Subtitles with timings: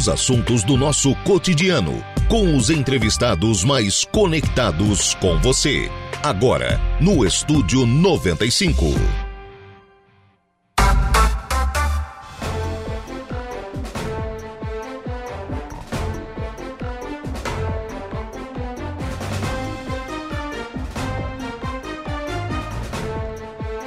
[0.00, 5.90] os assuntos do nosso cotidiano, com os entrevistados mais conectados com você.
[6.22, 8.86] Agora, no Estúdio 95.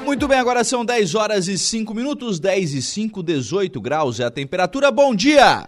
[0.06, 4.26] Muito bem, agora são 10 horas e 5 minutos, 10 e 5, 18 graus é
[4.26, 4.92] a temperatura.
[4.92, 5.68] Bom dia!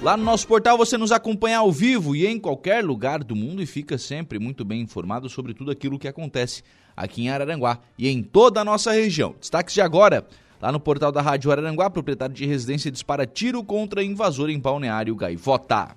[0.00, 3.62] Lá no nosso portal você nos acompanha ao vivo e em qualquer lugar do mundo
[3.62, 6.62] e fica sempre muito bem informado sobre tudo aquilo que acontece
[6.96, 9.34] aqui em Araranguá e em toda a nossa região.
[9.38, 10.26] Destaques de agora.
[10.62, 15.14] Lá no portal da Rádio Araranguá, proprietário de residência dispara tiro contra invasor em Balneário
[15.14, 15.94] Gaivota.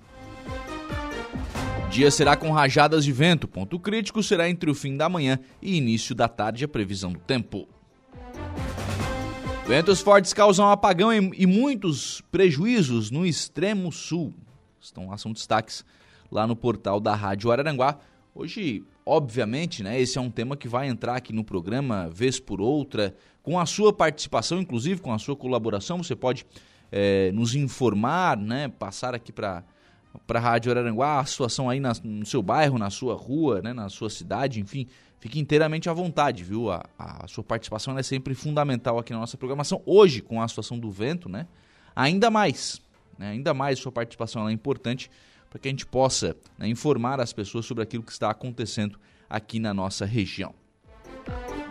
[1.94, 3.46] Dia será com rajadas de vento.
[3.46, 7.20] Ponto crítico será entre o fim da manhã e início da tarde a previsão do
[7.20, 7.68] tempo.
[9.64, 14.34] Ventos fortes causam apagão e muitos prejuízos no extremo sul.
[14.80, 15.84] Estão lá, são destaques
[16.32, 18.00] lá no portal da Rádio Araranguá.
[18.34, 22.60] Hoje, obviamente, né, esse é um tema que vai entrar aqui no programa vez por
[22.60, 26.02] outra, com a sua participação, inclusive com a sua colaboração.
[26.02, 26.44] Você pode
[26.90, 29.62] é, nos informar, né, passar aqui para
[30.26, 33.72] para a Rádio Araranguá, a situação aí na, no seu bairro, na sua rua, né,
[33.72, 34.86] na sua cidade, enfim,
[35.18, 36.70] fique inteiramente à vontade, viu?
[36.70, 39.82] A, a sua participação é sempre fundamental aqui na nossa programação.
[39.84, 41.46] Hoje, com a situação do vento, né,
[41.94, 42.80] ainda mais,
[43.18, 45.10] né, ainda mais sua participação é importante
[45.50, 49.58] para que a gente possa né, informar as pessoas sobre aquilo que está acontecendo aqui
[49.58, 50.54] na nossa região.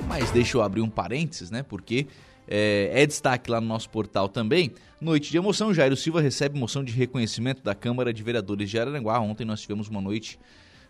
[0.07, 2.07] Mas deixa eu abrir um parênteses, né, porque
[2.47, 4.71] é, é, destaque lá no nosso portal também.
[4.99, 9.19] Noite de emoção, Jairo Silva recebe moção de reconhecimento da Câmara de Vereadores de Araranguá.
[9.19, 10.39] Ontem nós tivemos uma noite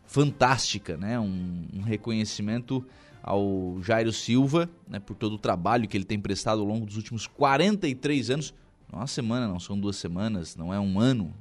[0.05, 1.19] fantástica, né?
[1.19, 2.85] Um, um reconhecimento
[3.23, 6.97] ao Jairo Silva, né, por todo o trabalho que ele tem prestado ao longo dos
[6.97, 8.53] últimos 43 anos.
[8.91, 11.33] Não é uma semana, não, são duas semanas, não é um ano,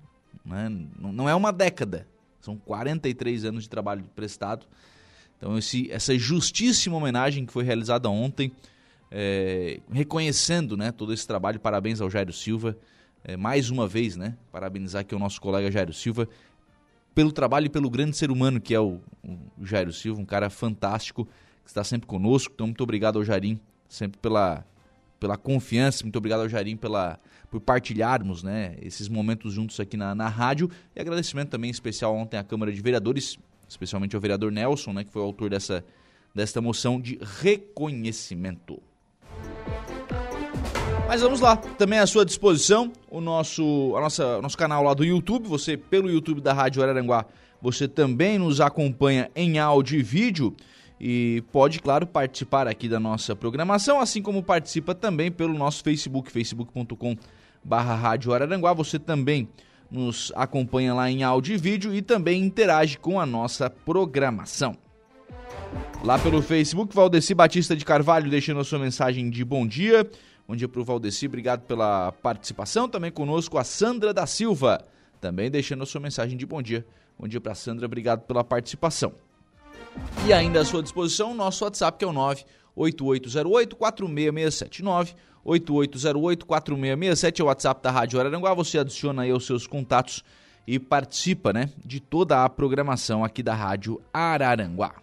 [0.45, 0.69] né?
[0.99, 2.07] não, não é uma década.
[2.41, 4.67] São 43 anos de trabalho prestado.
[5.37, 8.53] Então, esse, essa justíssima homenagem que foi realizada ontem
[9.13, 11.61] é, reconhecendo né, todo esse trabalho.
[11.61, 12.77] Parabéns ao Jairo Silva.
[13.23, 14.37] É, mais uma vez, né?
[14.51, 16.29] Parabenizar aqui o nosso colega Jairo Silva
[17.15, 20.49] pelo trabalho e pelo grande ser humano que é o, o Jairo Silva, um cara
[20.49, 21.27] fantástico
[21.63, 22.53] que está sempre conosco.
[22.55, 24.65] Então, muito obrigado ao Jairim, sempre pela,
[25.21, 26.05] pela confiança.
[26.05, 30.71] Muito obrigado ao Jairim pela, por partilharmos né, esses momentos juntos aqui na, na rádio.
[30.97, 35.13] E agradecimento também especial ontem à Câmara de Vereadores, especialmente ao vereador Nelson, né, que
[35.13, 35.85] foi o autor dessa,
[36.35, 38.83] desta moção de reconhecimento.
[41.13, 45.05] Mas vamos lá, também à sua disposição o nosso, a nossa, nosso canal lá do
[45.05, 45.47] YouTube.
[45.47, 47.27] Você, pelo YouTube da Rádio Araranguá,
[47.61, 50.57] você também nos acompanha em áudio e vídeo
[50.99, 56.33] e pode, claro, participar aqui da nossa programação, assim como participa também pelo nosso Facebook,
[56.33, 57.15] facebook.com
[57.63, 58.73] barra Rádio Araranguá.
[58.73, 59.51] Você também
[59.91, 64.79] nos acompanha lá em áudio e vídeo e também interage com a nossa programação.
[66.03, 70.09] Lá pelo Facebook, Valdeci Batista de Carvalho deixando a sua mensagem de bom dia.
[70.47, 72.89] Bom dia para o Valdeci, obrigado pela participação.
[72.89, 74.85] Também conosco a Sandra da Silva,
[75.21, 76.85] também deixando a sua mensagem de bom dia.
[77.19, 79.13] Bom dia para Sandra, obrigado pela participação.
[80.27, 82.13] E ainda à sua disposição o nosso WhatsApp que é o
[82.77, 85.15] 98808-4667.
[85.45, 88.55] 98808-4667 é o WhatsApp da Rádio Araranguá.
[88.55, 90.23] Você adiciona aí os seus contatos
[90.67, 94.95] e participa né, de toda a programação aqui da Rádio Araranguá.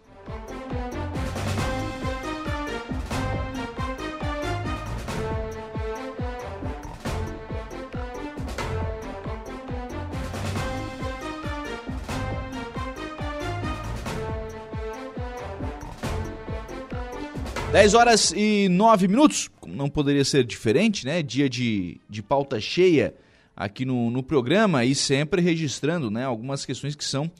[17.72, 21.22] 10 horas e 9 minutos, não poderia ser diferente, né?
[21.22, 23.14] Dia de, de pauta cheia
[23.56, 27.30] aqui no, no programa e sempre registrando né, algumas questões que são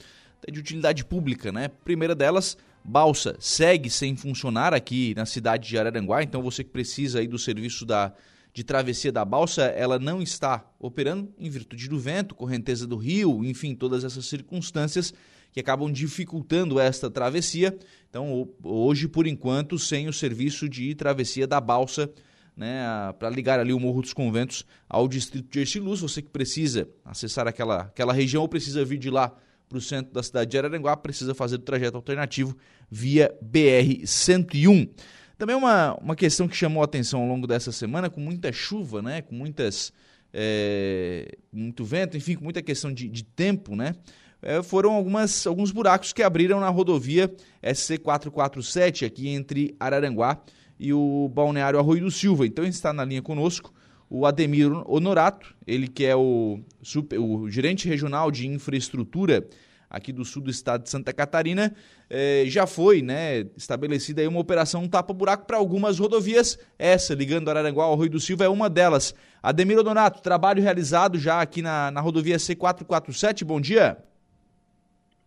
[0.49, 1.67] de utilidade pública, né?
[1.83, 7.19] Primeira delas, balsa segue sem funcionar aqui na cidade de Araranguá, então você que precisa
[7.19, 8.13] aí do serviço da,
[8.53, 13.43] de travessia da balsa, ela não está operando em virtude do vento, correnteza do rio,
[13.43, 15.13] enfim, todas essas circunstâncias
[15.51, 17.77] que acabam dificultando esta travessia.
[18.09, 22.09] Então, hoje, por enquanto, sem o serviço de travessia da balsa
[22.55, 22.83] né,
[23.17, 26.01] para ligar ali o Morro dos Conventos ao distrito de Erciluz.
[26.01, 29.35] Você que precisa acessar aquela, aquela região ou precisa vir de lá
[29.67, 32.57] para o centro da cidade de Araranguá, precisa fazer o trajeto alternativo
[32.89, 34.89] via BR-101.
[35.37, 39.01] Também uma, uma questão que chamou a atenção ao longo dessa semana, com muita chuva,
[39.01, 39.93] né, com muitas,
[40.33, 43.95] é, muito vento, enfim, com muita questão de, de tempo, né,
[44.41, 47.31] é, foram algumas, alguns buracos que abriram na rodovia
[47.63, 50.41] SC447 aqui entre Araranguá
[50.79, 52.45] e o Balneário Arroio do Silva.
[52.45, 53.71] Então está na linha conosco
[54.09, 59.47] o Ademir Honorato, ele que é o, super, o gerente regional de infraestrutura
[59.89, 61.73] aqui do sul do estado de Santa Catarina,
[62.09, 66.57] eh, já foi né, estabelecida aí uma operação tapa-buraco para algumas rodovias.
[66.79, 69.13] Essa, ligando Araranguá ao Arroio do Silva, é uma delas.
[69.43, 73.97] Ademir Honorato, trabalho realizado já aqui na, na rodovia C447, bom dia.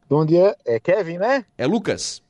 [0.08, 1.46] Bom dia, é Kevin, né?
[1.56, 2.22] É Lucas.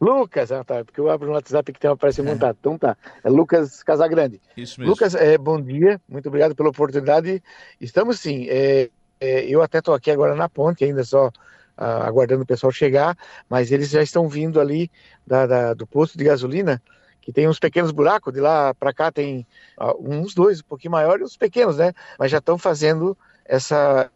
[0.00, 2.56] Lucas, ah, tá, porque eu abro no WhatsApp que tem uma aparece montado.
[2.58, 4.40] Então tá, é Lucas Casagrande.
[4.56, 4.92] Isso mesmo.
[4.92, 7.42] Lucas, é, bom dia, muito obrigado pela oportunidade.
[7.80, 8.88] Estamos sim, é,
[9.20, 11.30] é, eu até estou aqui agora na ponte, ainda só
[11.76, 13.16] ah, aguardando o pessoal chegar,
[13.48, 14.90] mas eles já estão vindo ali
[15.26, 16.82] da, da, do posto de gasolina,
[17.20, 19.46] que tem uns pequenos buracos, de lá para cá tem
[19.76, 21.92] ah, uns dois, um pouquinho maiores, uns pequenos, né?
[22.18, 24.10] Mas já estão fazendo essa,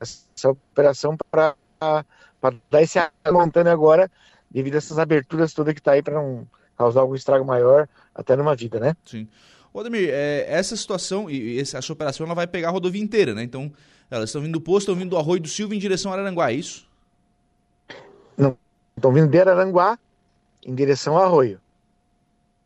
[0.00, 1.54] essa operação para
[2.70, 2.98] dar esse
[3.32, 4.10] montando agora
[4.50, 6.46] devido a essas aberturas todas que está aí para não
[6.76, 8.96] causar algum estrago maior até numa vida, né?
[9.04, 9.28] Sim.
[9.72, 13.42] Ô, Ademir, é, essa situação e essa operação ela vai pegar a rodovia inteira, né?
[13.42, 13.70] Então,
[14.10, 16.50] elas estão vindo do posto, estão vindo do Arroio do Silva em direção a Araranguá,
[16.50, 16.88] é isso?
[18.36, 18.56] Não,
[18.96, 19.98] estão vindo de Araranguá
[20.64, 21.60] em direção ao Arroio.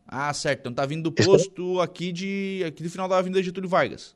[0.07, 0.59] Ah, certo.
[0.59, 4.15] Então tá vindo do posto aqui de aqui do final da Avenida Getúlio Vargas.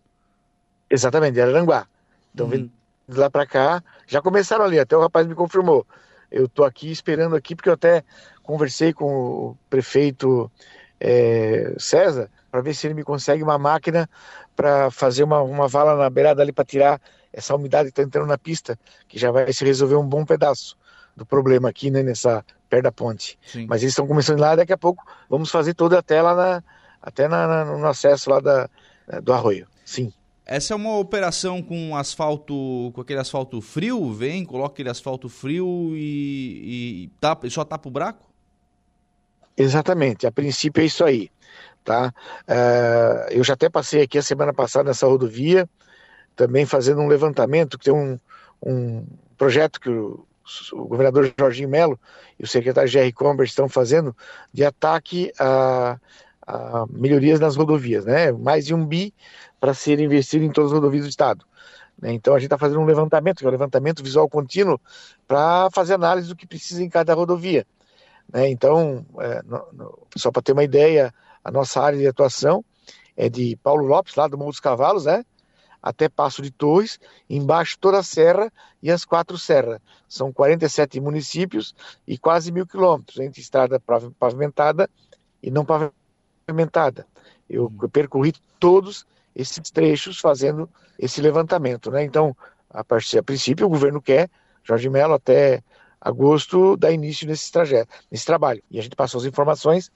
[0.89, 1.87] Exatamente, de Araranguá.
[2.31, 2.51] Estão uhum.
[2.51, 2.71] vindo
[3.07, 3.83] de lá para cá.
[4.05, 5.85] Já começaram ali, até o rapaz me confirmou.
[6.31, 8.03] Eu estou aqui esperando aqui porque eu até
[8.43, 10.51] conversei com o prefeito
[10.99, 14.09] é, César para ver se ele me consegue uma máquina
[14.55, 17.01] para fazer uma, uma vala na beirada ali para tirar
[17.31, 20.75] essa umidade que está entrando na pista, que já vai se resolver um bom pedaço
[21.15, 23.37] do problema aqui, né, nessa perto da ponte.
[23.45, 23.65] Sim.
[23.67, 26.63] Mas eles estão começando lá, daqui a pouco vamos fazer toda a tela na,
[27.01, 28.69] até na, na, no acesso lá da,
[29.21, 29.67] do arroio.
[29.85, 30.11] Sim.
[30.49, 35.91] Essa é uma operação com asfalto, com aquele asfalto frio, vem, coloca aquele asfalto frio
[35.93, 38.25] e, e tapa, só tapa o buraco?
[39.57, 41.29] Exatamente, a princípio é isso aí,
[41.83, 42.13] tá?
[42.47, 45.69] Uh, eu já até passei aqui a semana passada nessa rodovia,
[46.33, 48.17] também fazendo um levantamento, que tem um,
[48.65, 49.05] um
[49.37, 50.25] projeto que o,
[50.71, 51.99] o governador Jorginho Melo
[52.39, 54.15] e o secretário Jerry Comber estão fazendo
[54.53, 55.99] de ataque a,
[56.47, 58.31] a melhorias nas rodovias, né?
[58.31, 59.13] Mais de um bi
[59.59, 61.45] para ser investido em todas as rodovias do estado.
[62.01, 62.13] Né?
[62.13, 64.79] Então a gente está fazendo um levantamento, que é um levantamento visual contínuo,
[65.27, 67.65] para fazer análise do que precisa em cada rodovia.
[68.31, 68.49] Né?
[68.49, 71.13] Então, é, no, no, só para ter uma ideia,
[71.43, 72.63] a nossa área de atuação
[73.15, 75.25] é de Paulo Lopes, lá do Morro dos Cavalos, né?
[75.81, 78.51] até Passo de Torres, embaixo toda a serra
[78.81, 79.79] e as quatro serras.
[80.07, 81.75] São 47 municípios
[82.07, 83.81] e quase mil quilômetros entre estrada
[84.19, 84.89] pavimentada
[85.41, 85.96] e não pavimentada.
[87.49, 87.89] Eu uhum.
[87.89, 89.05] percorri todos
[89.35, 91.91] esses trechos fazendo esse levantamento.
[91.91, 92.03] Né?
[92.03, 92.35] Então,
[92.69, 94.29] a, a princípio, o governo quer,
[94.63, 95.63] Jorge Mello, até
[95.99, 98.61] agosto, dar início nesse trajeto, nesse trabalho.
[98.69, 99.91] E a gente passou as informações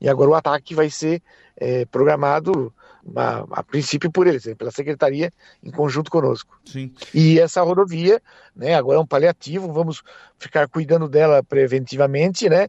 [0.00, 1.22] e agora o ataque vai ser
[1.56, 2.74] é, programado
[3.16, 5.30] a, a, princípio por eles, pela secretaria
[5.62, 6.58] em conjunto conosco.
[6.64, 6.92] Sim.
[7.14, 8.20] E essa rodovia,
[8.54, 10.02] né, agora é um paliativo, vamos
[10.38, 12.68] ficar cuidando dela preventivamente, né,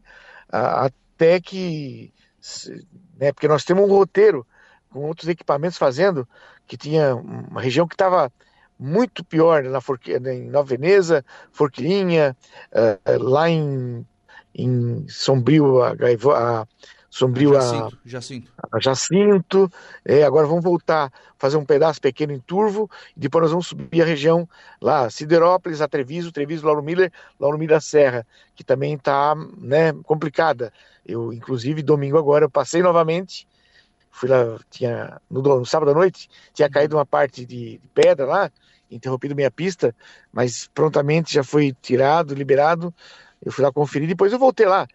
[0.49, 2.13] até que,
[3.17, 4.45] né, porque nós temos um roteiro
[4.89, 6.27] com outros equipamentos fazendo,
[6.67, 8.31] que tinha uma região que estava
[8.77, 12.35] muito pior na Forqui, em Nova Veneza, Forquilinha,
[12.71, 14.05] uh, lá em,
[14.53, 16.67] em Sombrio, a, a
[17.13, 18.51] Sombrio Jacinto, a, Jacinto.
[18.71, 19.71] a Jacinto.
[20.03, 24.01] É, agora vamos voltar, fazer um pedaço pequeno em Turvo, e depois nós vamos subir
[24.01, 24.49] a região
[24.81, 30.73] lá, Siderópolis, a Treviso, Treviso, Lauro Miller, Lauro Miller Serra, que também está né, complicada.
[31.05, 33.47] Eu, inclusive, domingo agora, eu passei novamente
[34.09, 38.25] fui lá, tinha no, no, sábado à noite, tinha caído uma parte de, de, pedra
[38.25, 38.51] lá,
[38.89, 39.95] interrompido minha pista,
[40.31, 42.93] mas prontamente já foi tirado, liberado.
[43.43, 44.87] Eu fui lá conferir, depois eu voltei lá,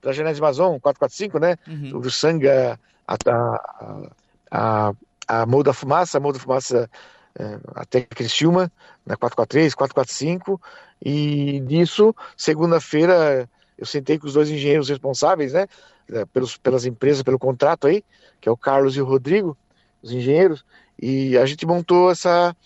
[0.00, 1.56] pela Genese Mazon 445, né?
[1.66, 2.00] Uhum.
[2.00, 4.10] Do Sanga, a, a,
[4.50, 4.92] a,
[5.28, 6.90] a Morro da Fumaça, a Morro da Fumaça
[7.38, 8.70] é, até Criciúma,
[9.04, 10.60] na 443, 445,
[11.04, 15.66] e disso, segunda-feira, eu sentei com os dois engenheiros responsáveis, né?
[16.10, 18.04] É, pelos, pelas empresas, pelo contrato aí,
[18.40, 19.56] que é o Carlos e o Rodrigo,
[20.02, 20.64] os engenheiros,
[21.00, 22.56] e a gente montou essa,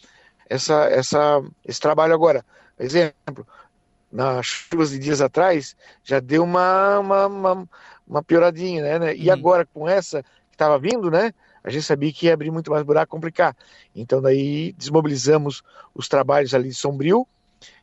[0.49, 2.45] essa, essa, esse trabalho agora.
[2.79, 3.47] Exemplo,
[4.11, 7.69] nas chuvas de dias atrás, já deu uma, uma, uma,
[8.07, 8.99] uma pioradinha, né?
[8.99, 9.17] né?
[9.17, 9.33] E uhum.
[9.33, 11.33] agora com essa que estava vindo, né?
[11.63, 13.57] A gente sabia que ia abrir muito mais buraco, complicar.
[13.95, 15.63] Então daí desmobilizamos
[15.95, 17.27] os trabalhos ali de Sombrio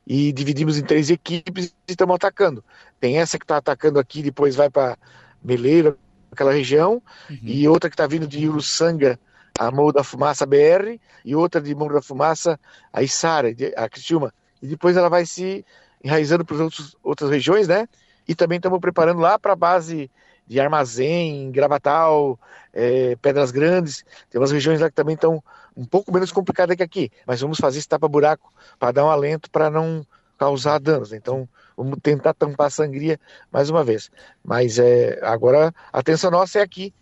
[0.05, 2.63] e dividimos em três equipes e estamos atacando.
[2.99, 4.97] Tem essa que está atacando aqui, depois vai para
[5.43, 5.95] Meleira,
[6.31, 7.39] aquela região, uhum.
[7.43, 9.19] e outra que está vindo de Uruçanga,
[9.57, 12.59] a Morro da Fumaça BR, e outra de Morro da Fumaça,
[12.91, 14.33] a Içara, a Criciúma.
[14.61, 15.65] E depois ela vai se
[16.03, 17.87] enraizando para as outras regiões, né?
[18.27, 20.11] E também estamos preparando lá para a base
[20.45, 22.39] de Armazém, Gravatal,
[22.73, 24.05] é, Pedras Grandes.
[24.29, 25.43] Tem umas regiões lá que também estão
[25.75, 29.49] um pouco menos complicadas que aqui, mas vamos fazer esse tapa-buraco para dar um alento
[29.51, 30.05] para não
[30.37, 31.13] causar danos.
[31.13, 33.19] Então, vamos tentar tampar a sangria
[33.51, 34.09] mais uma vez.
[34.43, 36.93] Mas é, agora a atenção nossa é aqui,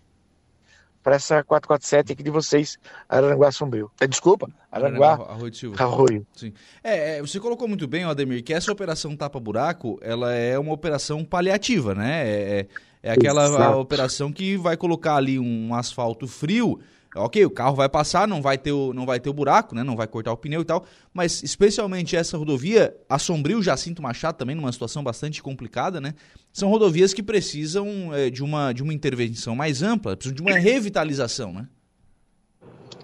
[1.06, 3.92] para essa 447 aqui de vocês, Aranguá Sombrio.
[4.02, 5.84] É, desculpa, Aranguá, Arroio de Silva.
[5.84, 6.26] Arroio.
[6.34, 6.52] Sim.
[6.84, 11.24] É, é, você colocou muito bem, Ademir, que essa operação tapa-buraco, ela é uma operação
[11.24, 12.28] paliativa, né?
[12.28, 12.68] É, é,
[13.04, 16.80] é aquela operação que vai colocar ali um asfalto frio
[17.16, 19.84] Ok, o carro vai passar, não vai ter o, não vai ter o buraco, né?
[19.84, 20.86] Não vai cortar o pneu e tal.
[21.14, 26.14] Mas especialmente essa rodovia, a Sombrio Jacinto Machado também numa situação bastante complicada, né?
[26.52, 30.58] São rodovias que precisam é, de, uma, de uma intervenção mais ampla, precisam de uma
[30.58, 31.68] revitalização, né?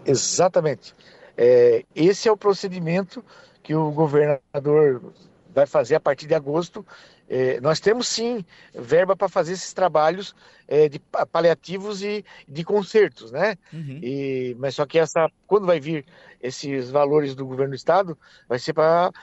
[0.06, 0.94] Exatamente.
[1.38, 3.24] É, esse é o procedimento
[3.64, 5.14] que o governador
[5.54, 6.86] vai fazer a partir de agosto
[7.34, 10.36] é, nós temos sim verba para fazer esses trabalhos
[10.68, 11.00] é, de
[11.32, 13.58] paliativos e de consertos, né?
[13.72, 14.00] Uhum.
[14.04, 16.06] E, mas só que essa, quando vai vir
[16.44, 18.18] esses valores do governo do estado,
[18.50, 19.14] vai ser para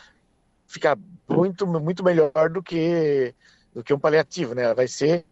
[0.67, 0.97] ficar
[1.29, 3.35] muito, muito melhor do que
[3.75, 4.73] do que um paliativo, né?
[4.73, 5.27] Vai ser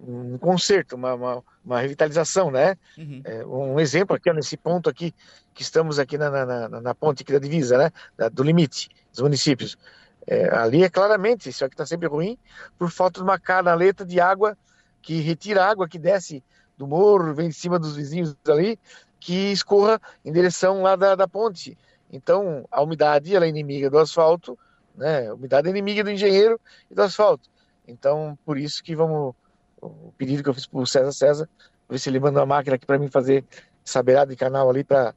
[0.00, 2.78] um conserto, uma, uma, uma revitalização, né?
[2.96, 3.20] Uhum.
[3.24, 5.12] É, um exemplo aqui, nesse ponto aqui,
[5.52, 7.90] que estamos aqui na, na, na, na ponte aqui da divisa, né?
[8.16, 9.76] Da, do limite dos municípios.
[10.26, 12.36] É, ali é claramente, isso aqui está sempre ruim,
[12.78, 14.56] por falta de uma canaleta de água
[15.00, 16.42] que retira a água que desce
[16.76, 18.78] do morro, vem de cima dos vizinhos ali,
[19.20, 21.78] que escorra em direção lá da, da ponte.
[22.12, 24.58] Então, a umidade ela é inimiga do asfalto,
[24.94, 25.28] né?
[25.28, 27.48] A umidade é inimiga do engenheiro e do asfalto.
[27.86, 29.34] Então, por isso que vamos.
[29.80, 31.48] O pedido que eu fiz para o César César,
[31.88, 33.44] ver se ele manda uma máquina aqui para mim fazer
[33.84, 35.14] essa beirada de canal ali para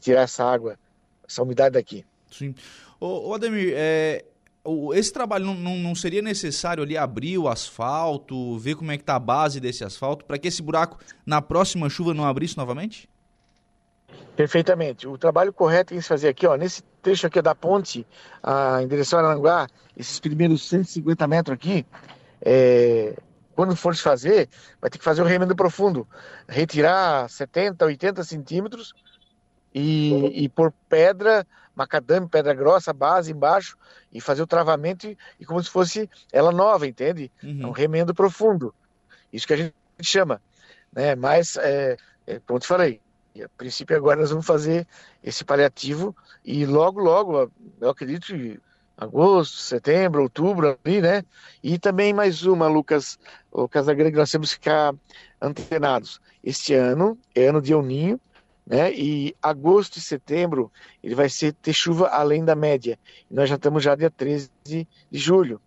[0.00, 0.78] tirar essa água,
[1.26, 2.04] essa umidade daqui.
[2.30, 2.54] Sim.
[3.00, 4.24] Ô, ô Ademir, é,
[4.94, 9.02] esse trabalho não, não, não, seria necessário ali abrir o asfalto, ver como é que
[9.02, 13.08] está a base desse asfalto, para que esse buraco na próxima chuva não abrisse novamente?
[14.34, 15.06] Perfeitamente.
[15.06, 18.06] O trabalho correto que a gente fazer aqui, ó, nesse trecho aqui da ponte
[18.42, 19.66] a, em direção a Aranguá,
[19.96, 21.86] esses primeiros 150 metros aqui,
[22.40, 23.14] é,
[23.54, 24.48] quando for fazer,
[24.80, 26.06] vai ter que fazer o remendo profundo,
[26.48, 28.92] retirar 70, 80 centímetros
[29.74, 33.76] e, e pôr pedra macadame, pedra grossa, base embaixo
[34.12, 37.30] e fazer o travamento e, e como se fosse ela nova, entende?
[37.42, 37.62] Uhum.
[37.62, 38.74] É um remendo profundo.
[39.32, 40.40] Isso que a gente chama.
[40.92, 41.14] Né?
[41.14, 43.00] Mas, é, é, como te falei,
[43.42, 44.86] a princípio agora nós vamos fazer
[45.22, 46.14] esse paliativo
[46.44, 47.50] e logo, logo,
[47.80, 48.60] eu acredito que
[48.96, 51.24] agosto, setembro, outubro ali, né?
[51.62, 53.18] E também mais uma, Lucas,
[53.50, 54.94] o Casagrande, nós temos que ficar
[55.40, 56.20] antenados.
[56.42, 58.20] Este ano é ano de El Ninho,
[58.66, 58.92] né?
[58.92, 62.98] E agosto e setembro ele vai ser ter chuva além da média.
[63.30, 65.60] E nós já estamos já dia 13 de julho.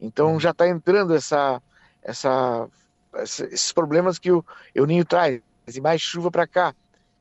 [0.00, 1.62] Então já está entrando essa,
[2.02, 2.68] essa,
[3.14, 4.44] essa, esses problemas que o
[4.74, 5.40] El Ninho traz,
[5.72, 6.74] e mais chuva para cá.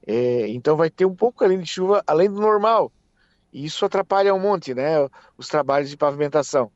[0.05, 2.91] É, então vai ter um pouco além de chuva, além do normal.
[3.53, 5.07] E isso atrapalha um monte, né?
[5.37, 6.71] Os trabalhos de pavimentação.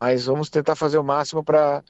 [0.00, 1.82] Mas vamos tentar fazer o máximo para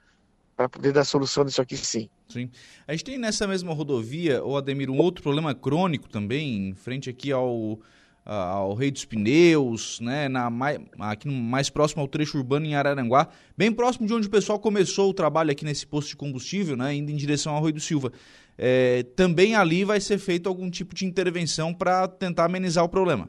[0.70, 2.10] poder dar solução disso aqui sim.
[2.28, 2.50] Sim.
[2.86, 7.08] A gente tem nessa mesma rodovia, o Ademir, um outro problema crônico também, em frente
[7.08, 7.78] aqui ao,
[8.24, 10.50] ao Rei dos Pneus, né, na,
[11.00, 15.10] aqui mais próximo ao trecho urbano em Araranguá, bem próximo de onde o pessoal começou
[15.10, 18.12] o trabalho aqui nesse posto de combustível, né, indo em direção ao Rui do Silva.
[18.58, 23.28] É, também ali vai ser feito algum tipo de intervenção para tentar amenizar o problema.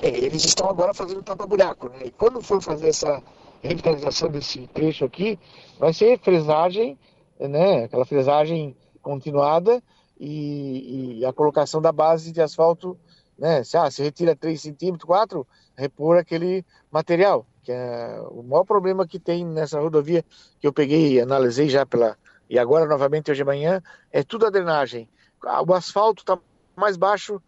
[0.00, 2.06] É, eles estão agora fazendo tapa-buraco, né?
[2.06, 3.22] E quando for fazer essa
[3.62, 5.38] revitalização desse trecho aqui
[5.78, 6.98] vai ser fresagem,
[7.38, 7.84] né?
[7.84, 9.82] Aquela fresagem continuada
[10.18, 12.98] e, e a colocação da base de asfalto,
[13.38, 13.62] né?
[13.64, 19.06] Se, ah, se retira 3 centímetros, 4, repor aquele material, que é o maior problema
[19.06, 20.24] que tem nessa rodovia
[20.58, 22.16] que eu peguei e analisei já pela
[22.48, 25.08] e agora novamente hoje de manhã é tudo a drenagem.
[25.46, 26.36] Ah, o asfalto está
[26.76, 27.40] mais baixo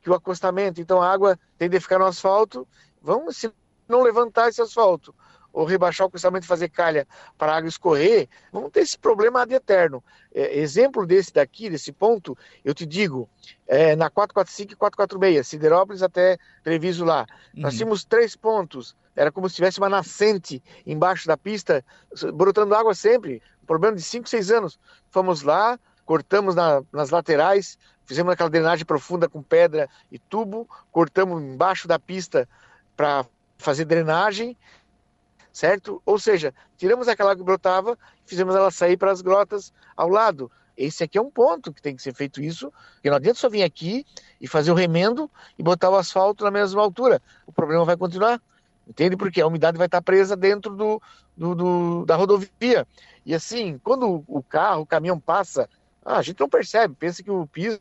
[0.00, 2.66] que o acostamento, então a água tende a ficar no asfalto.
[3.02, 3.44] Vamos,
[3.92, 5.14] não levantar esse asfalto
[5.52, 7.06] ou rebaixar o acostamento e fazer calha
[7.36, 10.02] para a água escorrer, vamos ter esse problema ad eterno.
[10.34, 13.28] É, exemplo desse daqui, desse ponto, eu te digo,
[13.68, 17.62] é, na 445 e 446, Siderópolis até Treviso lá, uhum.
[17.62, 21.84] nós tínhamos três pontos, era como se tivesse uma nascente embaixo da pista,
[22.32, 24.78] brotando água sempre, problema de 5, 6 anos.
[25.10, 31.42] Fomos lá, cortamos na, nas laterais, fizemos aquela drenagem profunda com pedra e tubo, cortamos
[31.42, 32.48] embaixo da pista
[32.96, 33.24] para
[33.62, 34.56] fazer drenagem,
[35.52, 36.02] certo?
[36.04, 40.50] Ou seja, tiramos aquela água que brotava, fizemos ela sair para as grotas ao lado.
[40.76, 43.48] Esse aqui é um ponto que tem que ser feito isso, porque não adianta só
[43.48, 44.06] vir aqui
[44.40, 47.20] e fazer o remendo e botar o asfalto na mesma altura.
[47.46, 48.40] O problema vai continuar,
[48.88, 49.16] entende?
[49.16, 51.00] Porque a umidade vai estar presa dentro do,
[51.36, 52.86] do, do da rodovia.
[53.24, 55.68] E assim, quando o carro, o caminhão passa,
[56.04, 57.80] ah, a gente não percebe, pensa que o piso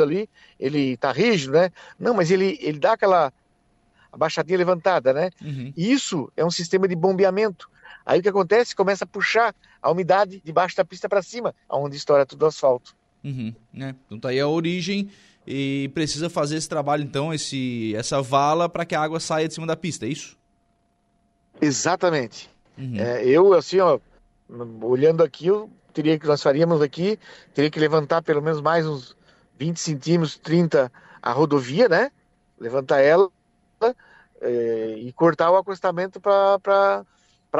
[0.00, 1.70] ali, ele tá rígido, né?
[1.98, 3.32] Não, mas ele, ele dá aquela
[4.12, 5.30] abaixadinha levantada, né?
[5.42, 5.72] Uhum.
[5.76, 7.70] Isso é um sistema de bombeamento.
[8.04, 8.74] Aí o que acontece?
[8.74, 12.96] Começa a puxar a umidade debaixo da pista para cima, onde estoura tudo o asfalto.
[13.22, 13.94] Uhum, né?
[14.06, 15.10] Então tá aí a origem
[15.46, 19.54] e precisa fazer esse trabalho, então, esse, essa vala para que a água saia de
[19.54, 20.36] cima da pista, é isso?
[21.60, 22.50] Exatamente.
[22.76, 22.96] Uhum.
[22.98, 23.98] É, eu, assim, ó,
[24.82, 27.18] olhando aqui, eu teria que nós faríamos aqui,
[27.54, 29.16] teria que levantar pelo menos mais uns
[29.58, 32.10] 20 centímetros, 30 a rodovia, né?
[32.60, 33.30] Levantar ela
[34.40, 37.04] é, e cortar o acostamento para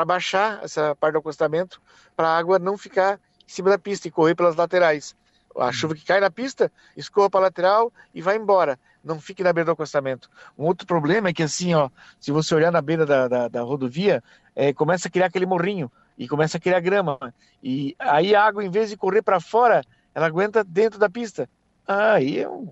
[0.06, 1.80] baixar essa parte do acostamento,
[2.16, 5.16] para a água não ficar em cima da pista e correr pelas laterais.
[5.56, 8.78] A chuva que cai na pista, escorra para a lateral e vai embora.
[9.02, 10.30] Não fique na beira do acostamento.
[10.56, 13.62] Um outro problema é que, assim, ó, se você olhar na beira da, da, da
[13.62, 14.22] rodovia,
[14.54, 17.34] é, começa a criar aquele morrinho e começa a criar grama.
[17.62, 19.82] E aí a água, em vez de correr para fora,
[20.14, 21.48] ela aguenta dentro da pista.
[21.86, 22.70] Ah, aí é um,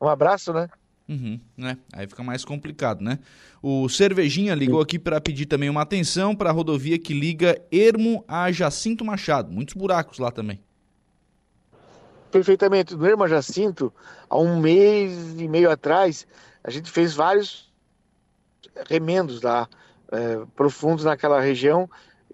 [0.00, 0.68] é um abraço, né?
[1.06, 1.76] Uhum, né?
[1.92, 3.18] Aí fica mais complicado, né?
[3.62, 8.24] O Cervejinha ligou aqui para pedir também uma atenção para a rodovia que liga Ermo
[8.26, 9.52] a Jacinto Machado.
[9.52, 10.58] Muitos buracos lá também.
[12.30, 12.94] Perfeitamente.
[12.94, 13.92] No Ermo a Jacinto,
[14.30, 16.26] há um mês e meio atrás,
[16.62, 17.70] a gente fez vários
[18.88, 19.68] remendos lá,
[20.10, 21.88] é, profundos naquela região,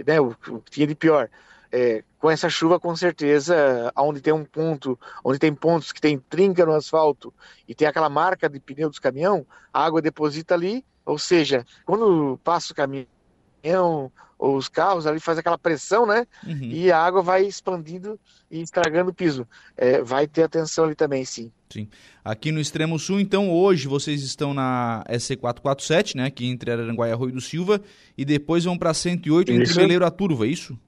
[0.06, 0.20] né?
[0.20, 1.28] O, o que tinha de pior.
[1.72, 6.18] É, com essa chuva, com certeza, onde tem um ponto, onde tem pontos que tem
[6.18, 7.32] trinca no asfalto
[7.66, 12.38] e tem aquela marca de pneu dos caminhão, a água deposita ali, ou seja, quando
[12.44, 16.26] passa o caminhão ou os carros ali faz aquela pressão, né?
[16.46, 16.62] Uhum.
[16.62, 18.18] E a água vai expandindo
[18.50, 19.46] e estragando o piso.
[19.76, 21.50] É, vai ter atenção ali também, sim.
[21.70, 21.88] Sim.
[22.24, 26.24] Aqui no extremo sul, então, hoje vocês estão na SC447, né?
[26.24, 27.80] Aqui entre Araranguá e Arroio do Silva,
[28.16, 29.60] e depois vão para 108 isso.
[29.60, 30.78] entre Meleiro e a Turva, é isso?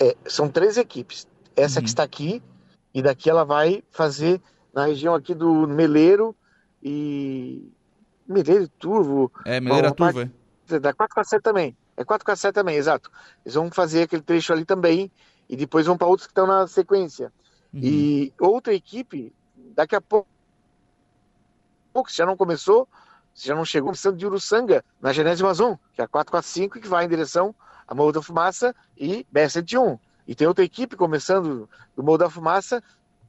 [0.00, 1.26] É, são três equipes.
[1.56, 1.84] Essa uhum.
[1.84, 2.42] que está aqui,
[2.94, 4.40] e daqui ela vai fazer
[4.72, 6.34] na região aqui do Meleiro
[6.82, 7.72] e.
[8.26, 9.32] Meleiro e Turvo.
[9.44, 10.78] É, Meleiro e Turvo, é.
[10.78, 11.76] Da 447 também.
[11.96, 13.10] É 447 também, exato.
[13.44, 15.10] Eles vão fazer aquele trecho ali também
[15.48, 17.32] e depois vão para outros que estão na sequência.
[17.72, 17.80] Uhum.
[17.82, 19.32] E outra equipe,
[19.74, 20.28] daqui a pouco,
[21.92, 22.86] pouco, se já não começou,
[23.34, 26.88] se já não chegou, precisando de Uruçanga, na Genésio Amazon, que é a 445, que
[26.88, 27.54] vai em direção
[27.88, 29.98] a Morro da Fumaça e BR-101.
[30.26, 32.82] E tem outra equipe começando do Morro da Fumaça,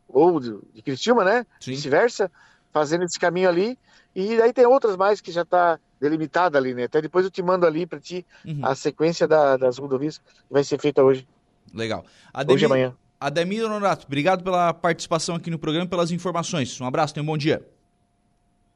[0.08, 1.46] ou de, de Criciúma, né?
[1.66, 2.30] Vice-versa,
[2.74, 3.80] fazendo esse caminho ali.
[4.14, 6.84] E daí tem outras mais que já está delimitada ali, né?
[6.84, 8.60] Até depois eu te mando ali para ti uhum.
[8.64, 11.28] a sequência da, das rodovias que vai ser feita hoje.
[11.74, 12.04] Legal.
[12.34, 12.96] Ademir, hoje e amanhã.
[13.20, 16.80] Ademir Honorato, obrigado pela participação aqui no programa e pelas informações.
[16.82, 17.66] Um abraço, tenha um bom dia.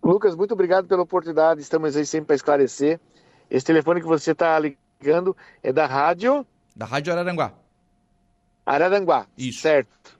[0.03, 1.61] Lucas, muito obrigado pela oportunidade.
[1.61, 2.99] Estamos aí sempre para esclarecer.
[3.49, 6.47] Esse telefone que você está ligando ligando é da rádio.
[6.73, 7.53] Da Rádio Araranguá.
[8.65, 9.27] Araranguá.
[9.37, 9.59] Isso.
[9.59, 10.17] Certo.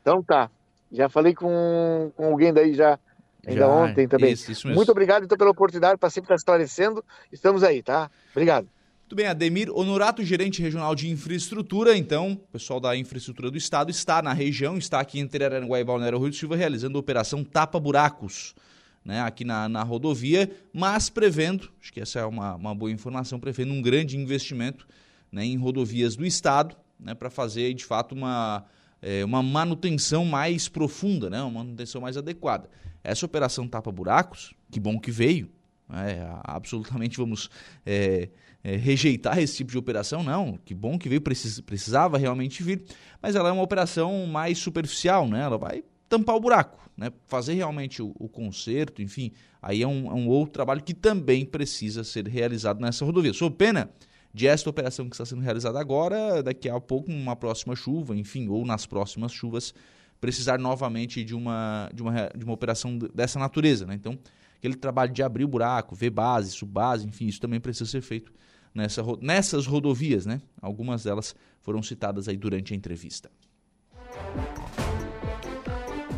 [0.00, 0.50] Então tá.
[0.90, 2.98] Já falei com, com alguém daí já.
[3.46, 4.32] Ainda já, ontem também.
[4.32, 7.04] Isso, isso Muito obrigado então pela oportunidade para sempre estar esclarecendo.
[7.30, 8.10] Estamos aí, tá?
[8.30, 8.68] Obrigado.
[9.00, 11.96] Muito bem, Ademir Honorato, gerente regional de infraestrutura.
[11.96, 15.84] Então, o pessoal da infraestrutura do estado está na região, está aqui entre Araranguá e
[15.84, 18.54] Balneário Rio do Silva realizando a operação Tapa Buracos
[19.04, 23.40] né, aqui na, na rodovia, mas prevendo, acho que essa é uma, uma boa informação,
[23.40, 24.86] prevendo um grande investimento
[25.30, 28.64] né, em rodovias do Estado né, para fazer de fato uma,
[29.00, 32.68] é, uma manutenção mais profunda, né, uma manutenção mais adequada.
[33.02, 35.50] Essa operação tapa-buracos, que bom que veio,
[35.90, 37.50] é, absolutamente vamos
[37.84, 38.28] é,
[38.64, 40.58] é, rejeitar esse tipo de operação, não.
[40.64, 42.82] Que bom que veio, precis, precisava realmente vir,
[43.20, 45.42] mas ela é uma operação mais superficial, né?
[45.42, 47.10] Ela vai tampar o buraco, né?
[47.26, 51.42] fazer realmente o, o conserto, enfim, aí é um, é um, outro trabalho que também
[51.42, 53.32] precisa ser realizado nessa rodovia.
[53.32, 53.90] Sou pena
[54.34, 58.46] de esta operação que está sendo realizada agora, daqui a pouco, uma próxima chuva, enfim,
[58.48, 59.72] ou nas próximas chuvas,
[60.20, 63.86] precisar novamente de uma, de uma, de uma operação dessa natureza.
[63.86, 63.94] Né?
[63.94, 64.18] Então,
[64.58, 68.30] aquele trabalho de abrir o buraco, ver base, subbase, enfim, isso também precisa ser feito
[68.74, 70.42] nessa, nessas rodovias, né?
[70.60, 73.30] Algumas delas foram citadas aí durante a entrevista.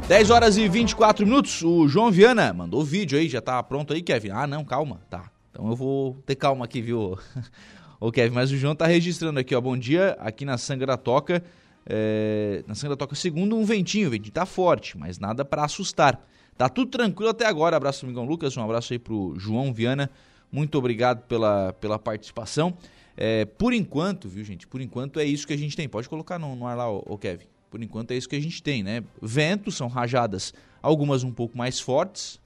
[0.07, 3.95] 10 horas e 24 minutos, o João Viana mandou o vídeo aí, já tá pronto
[3.95, 4.31] aí, Kevin?
[4.33, 5.31] Ah, não, calma, tá.
[5.51, 7.19] Então eu vou ter calma aqui, viu,
[7.99, 8.35] ô Kevin?
[8.35, 11.43] Mas o João tá registrando aqui, ó, bom dia, aqui na Sangra Toca,
[11.87, 16.23] é, na Sangra Toca segundo um ventinho, o ventinho tá forte, mas nada para assustar.
[16.59, 20.11] Tá tudo tranquilo até agora, abraço amigão Lucas, um abraço aí pro João Viana,
[20.53, 22.77] muito obrigado pela, pela participação.
[23.17, 26.38] É, por enquanto, viu gente, por enquanto é isso que a gente tem, pode colocar
[26.38, 27.54] no, no ar lá, ô, ô Kevin.
[27.75, 29.03] Por enquanto é isso que a gente tem, né?
[29.21, 32.41] Ventos são rajadas, algumas um pouco mais fortes,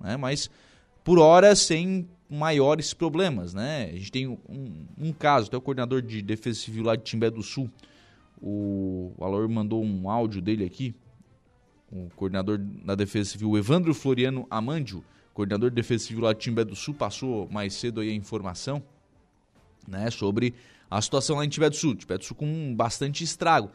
[0.00, 0.16] né?
[0.16, 0.50] Mas
[1.04, 3.84] por hora sem maiores problemas, né?
[3.84, 7.30] A gente tem um, um caso, até o coordenador de defesa civil lá de Timbé
[7.30, 7.70] do Sul,
[8.42, 10.92] o Alor mandou um áudio dele aqui,
[11.92, 16.64] o coordenador da defesa civil, Evandro Floriano Amandio, coordenador de defesa civil lá de Timbé
[16.64, 18.82] do Sul, passou mais cedo aí a informação,
[19.86, 20.52] né, sobre
[20.90, 23.70] a situação lá em Timbé do Sul, Timbé do Sul com bastante estrago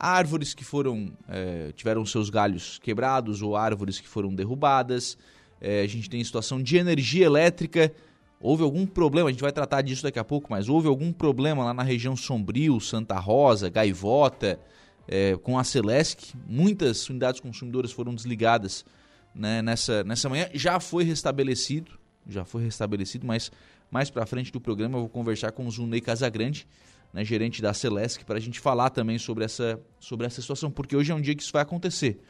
[0.00, 5.18] árvores que foram é, tiveram seus galhos quebrados ou árvores que foram derrubadas.
[5.60, 7.92] É, a gente tem situação de energia elétrica.
[8.40, 11.62] Houve algum problema, a gente vai tratar disso daqui a pouco, mas houve algum problema
[11.62, 14.58] lá na região Sombrio, Santa Rosa, Gaivota,
[15.06, 16.32] é, com a Celesc.
[16.48, 18.86] Muitas unidades consumidoras foram desligadas
[19.34, 20.48] né, nessa, nessa manhã.
[20.54, 21.92] Já foi restabelecido,
[22.26, 23.52] já foi restabelecido, mas
[23.90, 26.66] mais para frente do programa eu vou conversar com o Zunei Casagrande,
[27.12, 30.96] né, gerente da Celesc, para a gente falar também sobre essa, sobre essa situação, porque
[30.96, 32.22] hoje é um dia que isso vai acontecer.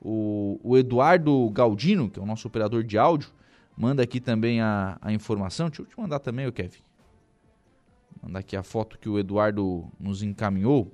[0.00, 3.30] O, o Eduardo Galdino, que é o nosso operador de áudio,
[3.76, 5.68] manda aqui também a, a informação.
[5.68, 6.80] Deixa eu te mandar também, o Kevin.
[8.22, 10.92] Mandar aqui a foto que o Eduardo nos encaminhou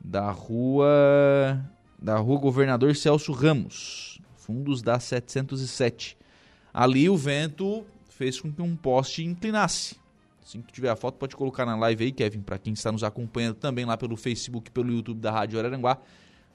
[0.00, 1.64] da rua
[1.98, 6.18] da rua Governador Celso Ramos, fundos da 707.
[6.72, 9.96] Ali o vento fez com que um poste inclinasse.
[10.44, 13.02] Assim que tiver a foto, pode colocar na live aí, Kevin, para quem está nos
[13.02, 15.98] acompanhando também lá pelo Facebook, pelo YouTube da Rádio Araranguá,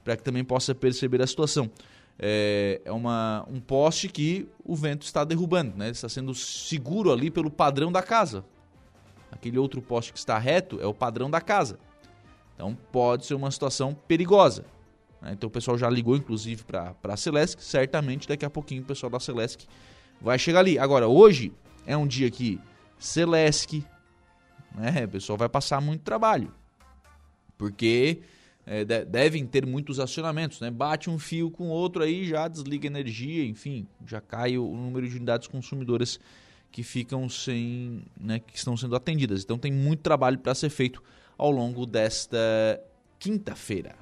[0.04, 1.68] para que também possa perceber a situação.
[2.16, 5.90] É, é uma, um poste que o vento está derrubando, né?
[5.90, 8.44] está sendo seguro ali pelo padrão da casa.
[9.32, 11.78] Aquele outro poste que está reto é o padrão da casa.
[12.54, 14.64] Então pode ser uma situação perigosa.
[15.20, 15.32] Né?
[15.32, 17.60] Então o pessoal já ligou, inclusive, para a Celesc.
[17.60, 19.66] Certamente daqui a pouquinho o pessoal da Celesc
[20.20, 20.78] vai chegar ali.
[20.78, 21.52] Agora, hoje
[21.86, 22.60] é um dia que
[23.00, 23.84] Celesc,
[24.74, 25.04] né?
[25.04, 26.54] O pessoal vai passar muito trabalho.
[27.58, 28.22] Porque
[28.66, 30.70] é, devem ter muitos acionamentos, né?
[30.70, 35.16] Bate um fio com outro aí, já desliga energia, enfim, já cai o número de
[35.16, 36.20] unidades consumidoras
[36.70, 39.42] que ficam sem, né, que estão sendo atendidas.
[39.42, 41.02] Então tem muito trabalho para ser feito
[41.36, 42.38] ao longo desta
[43.18, 43.96] quinta-feira.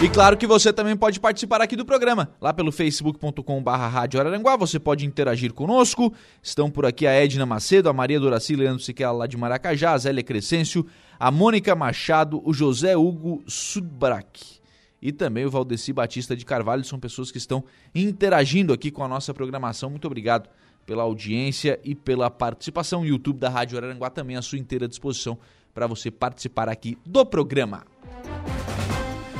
[0.00, 4.56] E claro que você também pode participar aqui do programa, lá pelo facebook.com.br Rádio Araranguá,
[4.56, 6.14] você pode interagir conosco.
[6.40, 9.98] Estão por aqui a Edna Macedo, a Maria Doraci, Leandro Siquela lá de Maracajá, a
[9.98, 10.86] Zélia Crescêncio,
[11.18, 14.58] a Mônica Machado, o José Hugo Sudbrack
[15.02, 19.08] e também o Valdeci Batista de Carvalho, são pessoas que estão interagindo aqui com a
[19.08, 19.90] nossa programação.
[19.90, 20.48] Muito obrigado
[20.86, 23.02] pela audiência e pela participação.
[23.02, 25.38] O YouTube da Rádio Araranguá também à sua inteira disposição
[25.74, 27.84] para você participar aqui do programa.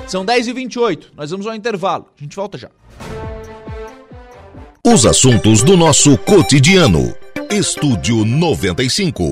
[0.08, 2.06] São 10h28, nós vamos ao intervalo.
[2.18, 2.70] A gente volta já.
[4.82, 7.14] Os assuntos do nosso cotidiano.
[7.50, 9.22] Estúdio 95.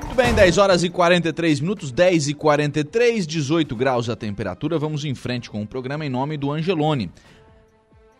[0.00, 4.76] Muito bem, 10 horas e 43 minutos, 10 e 43, 18 graus a temperatura.
[4.76, 7.12] Vamos em frente com o programa em nome do Angelone.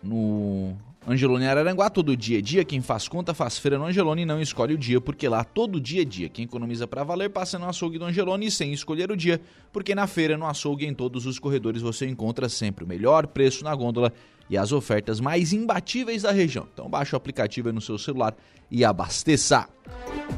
[0.01, 2.65] No Angelone Araranguá, todo dia é dia.
[2.65, 5.81] Quem faz conta faz feira no Angelone e não escolhe o dia, porque lá todo
[5.81, 6.29] dia é dia.
[6.29, 9.41] Quem economiza para valer passa no açougue do Angelone sem escolher o dia,
[9.73, 13.65] porque na feira, no açougue, em todos os corredores você encontra sempre o melhor preço
[13.65, 14.13] na gôndola
[14.49, 16.69] e as ofertas mais imbatíveis da região.
[16.73, 18.37] Então baixe o aplicativo aí no seu celular
[18.71, 19.69] e abasteça.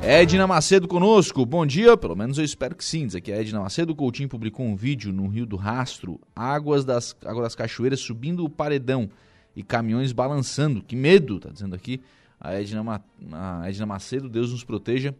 [0.00, 3.07] Edna Macedo conosco, bom dia, pelo menos eu espero que sim.
[3.07, 7.14] Diz aqui a Edna Macedo, Coutinho publicou um vídeo no Rio do Rastro, águas das,
[7.22, 9.11] águas das cachoeiras subindo o paredão
[9.55, 10.83] e caminhões balançando.
[10.83, 12.01] Que medo, tá dizendo aqui
[12.40, 15.14] a Edna, a Edna Macedo, Deus nos proteja.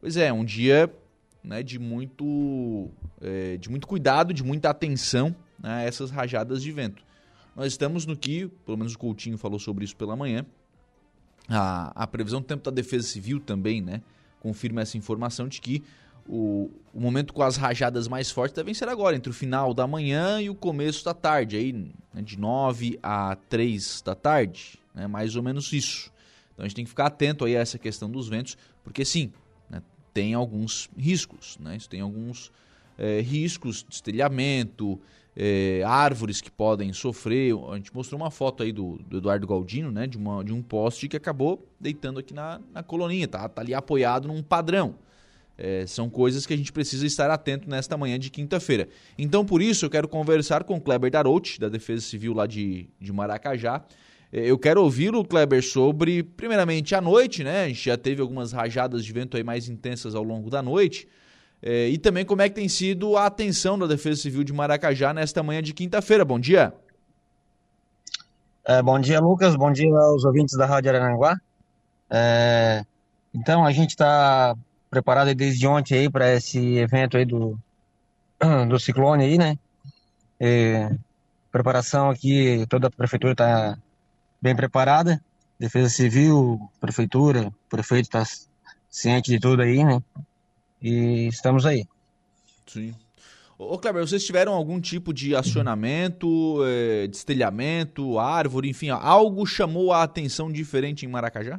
[0.00, 0.92] Pois é, um dia
[1.42, 6.70] né, de, muito, é, de muito cuidado, de muita atenção né, a essas rajadas de
[6.72, 7.02] vento.
[7.54, 10.44] Nós estamos no que, pelo menos o Coutinho falou sobre isso pela manhã,
[11.48, 14.02] a, a previsão do tempo da Defesa Civil também né,
[14.40, 15.82] confirma essa informação de que
[16.28, 19.86] o, o, momento com as rajadas mais fortes devem ser agora, entre o final da
[19.86, 25.06] manhã e o começo da tarde, aí, né, de 9 a 3 da tarde, né,
[25.06, 26.10] mais ou menos isso.
[26.52, 29.32] Então a gente tem que ficar atento aí a essa questão dos ventos, porque sim,
[29.68, 31.76] né, tem alguns riscos, né?
[31.76, 32.50] Isso tem alguns
[32.96, 34.98] é, riscos de estelhamento,
[35.36, 37.54] é, árvores que podem sofrer.
[37.70, 40.06] A gente mostrou uma foto aí do, do, Eduardo Galdino, né?
[40.06, 43.46] De, uma, de um poste que acabou deitando aqui na, na coloninha, tá?
[43.46, 44.94] Tá ali apoiado num padrão.
[45.58, 48.88] É, são coisas que a gente precisa estar atento nesta manhã de quinta-feira.
[49.16, 52.88] Então, por isso, eu quero conversar com o Kleber Darouti, da Defesa Civil lá de,
[53.00, 53.82] de Maracajá.
[54.32, 57.64] É, eu quero ouvi-lo, Kleber, sobre, primeiramente, a noite, né?
[57.64, 61.08] A gente já teve algumas rajadas de vento aí mais intensas ao longo da noite.
[61.62, 65.14] É, e também como é que tem sido a atenção da Defesa Civil de Maracajá
[65.14, 66.24] nesta manhã de quinta-feira.
[66.24, 66.74] Bom dia.
[68.62, 69.56] É, bom dia, Lucas.
[69.56, 71.34] Bom dia aos ouvintes da Rádio Aranguá.
[72.10, 72.84] É,
[73.34, 74.54] então, a gente está
[74.90, 77.58] preparado desde ontem aí para esse evento aí do,
[78.68, 79.58] do ciclone aí, né?
[80.40, 80.90] E,
[81.50, 83.78] preparação aqui, toda a prefeitura está
[84.40, 85.22] bem preparada.
[85.58, 88.24] Defesa Civil, prefeitura, prefeito está
[88.90, 90.02] ciente de tudo aí, né?
[90.82, 91.86] E estamos aí.
[92.66, 92.94] Sim.
[93.58, 100.02] Ô, Kleber, vocês tiveram algum tipo de acionamento, é, destelhamento, árvore, enfim, algo chamou a
[100.02, 101.58] atenção diferente em Maracajá?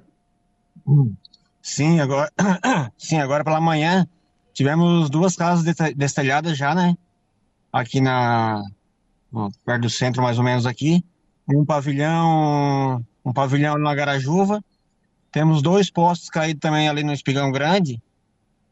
[1.67, 2.32] Sim, agora,
[2.97, 4.08] sim, agora pela manhã
[4.53, 5.65] tivemos duas casas
[5.97, 6.97] destelhadas já, né?
[7.73, 8.63] Aqui na
[9.65, 11.03] perto do centro, mais ou menos aqui.
[11.45, 14.63] Um pavilhão, um pavilhão na Garajuva.
[15.30, 18.01] Temos dois postes caídos também ali no Espigão Grande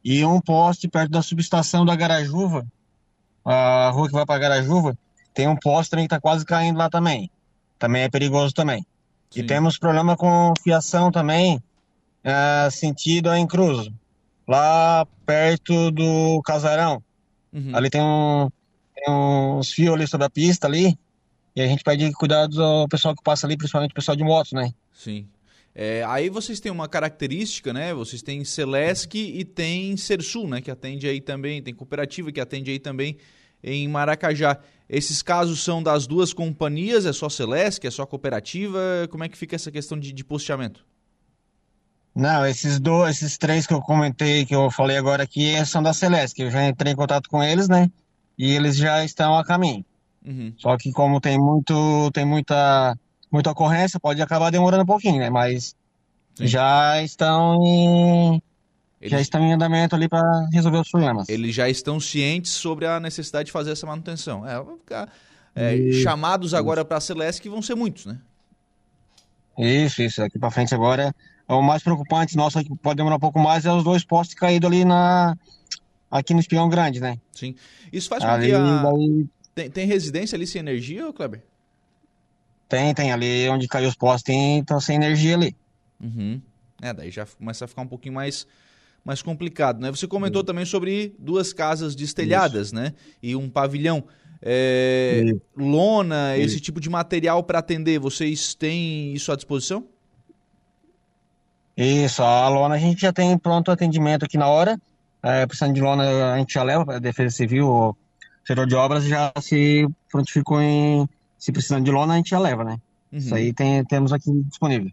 [0.01, 2.65] e um poste perto da subestação da Garajuva,
[3.43, 4.97] a rua que vai para Garajuva,
[5.33, 7.29] tem um poste também que está quase caindo lá também.
[7.77, 8.87] Também é perigoso também.
[9.29, 9.41] Sim.
[9.41, 11.61] E temos problema com fiação também,
[12.25, 13.87] é, sentido em Cruz,
[14.47, 17.03] lá perto do casarão.
[17.53, 17.75] Uhum.
[17.75, 18.49] Ali tem, um,
[18.95, 20.97] tem uns fios ali sobre a pista ali,
[21.55, 24.55] e a gente pede cuidado ao pessoal que passa ali, principalmente o pessoal de moto,
[24.55, 24.73] né?
[24.91, 25.27] Sim.
[25.73, 27.93] É, aí vocês têm uma característica, né?
[27.93, 30.61] Vocês têm Celesc e tem Sersul, né?
[30.61, 33.17] Que atende aí também, tem cooperativa que atende aí também
[33.63, 34.57] em Maracajá.
[34.89, 37.05] Esses casos são das duas companhias?
[37.05, 37.85] É só Celesc?
[37.85, 38.79] É só cooperativa?
[39.09, 40.85] Como é que fica essa questão de, de posteamento?
[42.15, 45.91] Não, esses dois, esses três que eu comentei, que eu falei agora aqui, são da
[45.91, 47.91] Celeste, eu já entrei em contato com eles, né?
[48.37, 49.83] E eles já estão a caminho.
[50.25, 50.53] Uhum.
[50.57, 52.97] Só que como tem muito, tem muita,
[53.29, 55.29] muita ocorrência, pode acabar demorando um pouquinho, né?
[55.29, 55.75] Mas
[56.35, 56.47] Sim.
[56.47, 58.41] já estão em,
[59.01, 59.11] eles...
[59.11, 60.23] já estão em andamento ali para
[60.53, 61.27] resolver os problemas.
[61.27, 64.47] Eles já estão cientes sobre a necessidade de fazer essa manutenção.
[64.47, 65.11] É, ficar,
[65.53, 66.01] é, e...
[66.01, 68.17] chamados agora para a Celeste que vão ser muitos, né?
[69.57, 70.23] Isso, isso.
[70.23, 71.13] Aqui para frente agora
[71.47, 74.67] o mais preocupante nosso que pode demorar um pouco mais é os dois postes caídos
[74.67, 75.37] ali na
[76.09, 77.19] aqui no Espião Grande, né?
[77.31, 77.55] Sim.
[77.91, 78.81] Isso faz com ali, que a...
[78.83, 79.25] daí...
[79.53, 81.43] tem, tem residência ali sem energia, Kleber?
[82.67, 83.11] Tem, tem.
[83.11, 85.55] Ali onde caiu os postes tem, estão sem energia ali.
[86.01, 86.41] Uhum.
[86.81, 88.47] É, daí já começa a ficar um pouquinho mais,
[89.03, 89.91] mais complicado, né?
[89.91, 90.45] Você comentou Sim.
[90.47, 92.75] também sobre duas casas destelhadas, Isso.
[92.75, 92.93] né?
[93.21, 94.03] E um pavilhão.
[94.41, 95.23] É,
[95.55, 96.47] lona, Isso.
[96.47, 99.87] esse tipo de material para atender, vocês têm isso à disposição?
[101.77, 104.79] Isso, a lona a gente já tem pronto atendimento aqui na hora.
[105.21, 107.97] É, precisando de lona, a gente já leva para a Defesa Civil, o
[108.45, 111.07] setor de obras já se prontificou em.
[111.37, 112.77] Se precisando de lona, a gente já leva, né?
[113.11, 113.19] Uhum.
[113.19, 114.91] Isso aí tem, temos aqui disponível.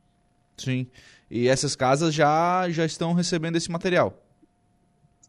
[0.56, 0.86] Sim.
[1.30, 4.14] E essas casas já, já estão recebendo esse material?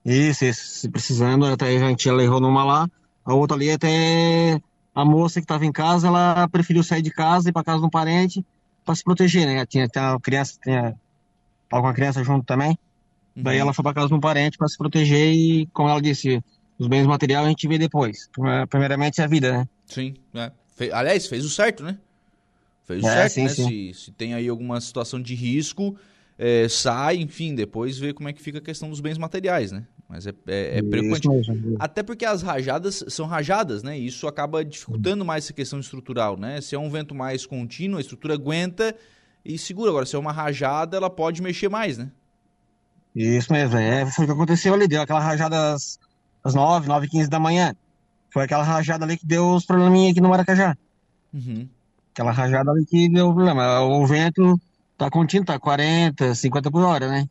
[0.03, 0.79] Isso, isso.
[0.79, 2.89] Se precisando, até a gente já levou numa lá.
[3.23, 4.59] A outra ali, até
[4.93, 7.79] a moça que estava em casa, ela preferiu sair de casa e ir para casa
[7.79, 8.45] de um parente
[8.83, 9.65] para se proteger, né?
[9.65, 10.93] Tinha, tinha criança, tinha
[11.73, 12.77] Tava com a criança junto também.
[13.35, 13.41] Uhum.
[13.41, 16.39] Daí ela foi para casa de um parente para se proteger e, como ela disse,
[16.77, 18.29] os bens materiais a gente vê depois.
[18.69, 19.67] Primeiramente é a vida, né?
[19.87, 20.13] Sim.
[20.35, 20.51] É.
[20.75, 20.91] Fe...
[20.91, 21.97] Aliás, fez o certo, né?
[22.83, 23.49] Fez o é, certo, sim, né?
[23.49, 23.93] Sim.
[23.93, 25.97] Se, se tem aí alguma situação de risco,
[26.37, 29.83] é, sai, enfim, depois vê como é que fica a questão dos bens materiais, né?
[30.07, 31.27] Mas é, é, é preocupante.
[31.27, 31.75] Mesmo.
[31.79, 33.97] Até porque as rajadas são rajadas, né?
[33.97, 36.61] E isso acaba dificultando mais essa questão estrutural, né?
[36.61, 38.95] Se é um vento mais contínuo, a estrutura aguenta
[39.45, 39.89] e segura.
[39.89, 42.11] Agora, se é uma rajada, ela pode mexer mais, né?
[43.15, 45.99] Isso mesmo, é, foi o que aconteceu ali, deu aquela rajada às,
[46.43, 47.75] às 9, 9 15 da manhã.
[48.31, 50.75] Foi aquela rajada ali que deu os probleminha aqui no Maracajá.
[51.31, 51.69] Uhum.
[52.11, 53.81] Aquela rajada ali que deu problema.
[53.81, 54.59] O vento
[54.97, 57.29] tá contínuo, tá 40, 50 por hora, né?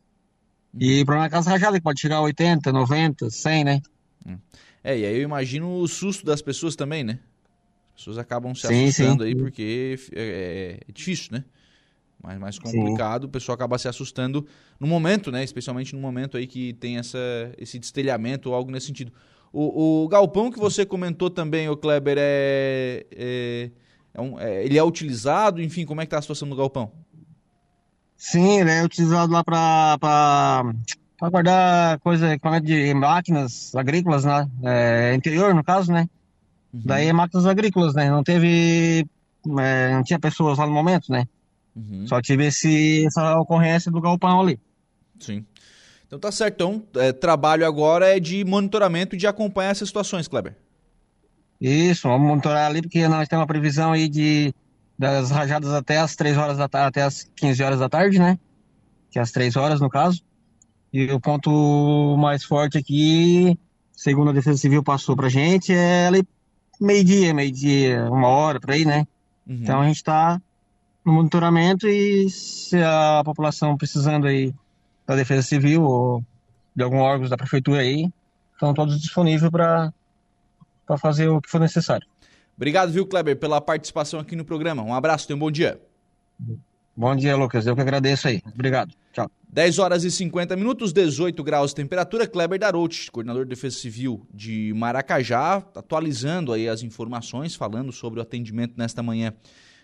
[0.79, 3.81] E o problema é aquelas rajadas que pode chegar a 80, 90, 100, né?
[4.25, 4.37] Hum.
[4.81, 7.19] É, e aí eu imagino o susto das pessoas também, né?
[7.93, 9.29] As pessoas acabam se sim, assustando sim.
[9.29, 11.43] aí porque é, é, é difícil, né?
[12.23, 13.27] Mais, mais complicado, Sim.
[13.27, 14.47] o pessoal acaba se assustando
[14.79, 15.43] no momento, né?
[15.43, 17.19] Especialmente no momento aí que tem essa,
[17.57, 19.11] esse destelhamento ou algo nesse sentido.
[19.51, 23.71] O, o galpão que você comentou também, o Kleber, é, é,
[24.13, 26.91] é, um, é, ele é utilizado, enfim, como é que tá a situação do galpão?
[28.15, 30.73] Sim, ele é utilizado lá para
[31.29, 34.49] guardar coisa, equipamento de máquinas agrícolas, né?
[34.63, 36.07] É, interior, no caso, né?
[36.73, 36.81] Uhum.
[36.85, 38.09] Daí é máquinas agrícolas, né?
[38.09, 39.05] Não teve,
[39.59, 41.27] é, não tinha pessoas lá no momento, né?
[41.75, 42.07] Uhum.
[42.07, 44.59] Só tive esse, essa ocorrência do galpão ali.
[45.19, 45.45] Sim.
[46.05, 46.53] Então tá certo.
[46.53, 50.55] Então, é, trabalho agora é de monitoramento e de acompanhar essas situações, Kleber.
[51.59, 54.53] Isso, vamos monitorar ali, porque nós temos uma previsão aí de
[54.97, 58.37] das rajadas até as 3 horas da tarde, até as 15 horas da tarde, né?
[59.09, 60.21] Que é as 3 horas no caso.
[60.91, 63.57] E o ponto mais forte aqui,
[63.91, 66.23] segundo a Defesa Civil passou pra gente, é ali
[66.79, 69.07] meio-dia, meio-dia, uma hora por aí, né?
[69.47, 69.55] Uhum.
[69.61, 70.39] Então a gente está
[71.05, 74.53] no monitoramento e se a população precisando aí
[75.05, 76.23] da Defesa Civil ou
[76.75, 78.09] de algum órgão da prefeitura aí,
[78.53, 79.91] estão todos disponíveis para
[80.97, 82.07] fazer o que for necessário.
[82.55, 84.81] Obrigado, viu, Kleber, pela participação aqui no programa.
[84.83, 85.79] Um abraço, tenha um bom dia.
[86.95, 87.65] Bom dia, Lucas.
[87.65, 88.41] Eu que agradeço aí.
[88.53, 88.93] Obrigado.
[89.11, 89.29] Tchau.
[89.49, 92.27] 10 horas e 50 minutos, 18 graus de temperatura.
[92.27, 98.23] Kleber Darouti, coordenador de Defesa Civil de Maracajá, atualizando aí as informações, falando sobre o
[98.23, 99.33] atendimento nesta manhã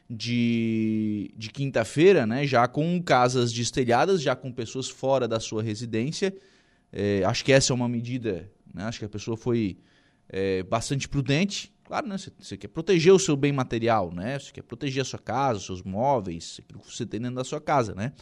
[0.10, 2.46] de, de quinta-feira, né?
[2.48, 6.36] Já com casas destelhadas, já com pessoas fora da sua residência.
[6.92, 8.84] É, acho que essa é uma medida, né?
[8.86, 9.78] Acho que a pessoa foi
[10.28, 12.18] é, bastante prudente Claro, né?
[12.18, 14.38] Você, quer proteger o seu bem material, né?
[14.38, 17.44] Você quer proteger a sua casa, os seus móveis, aquilo que você tem dentro da
[17.44, 18.14] sua casa, né?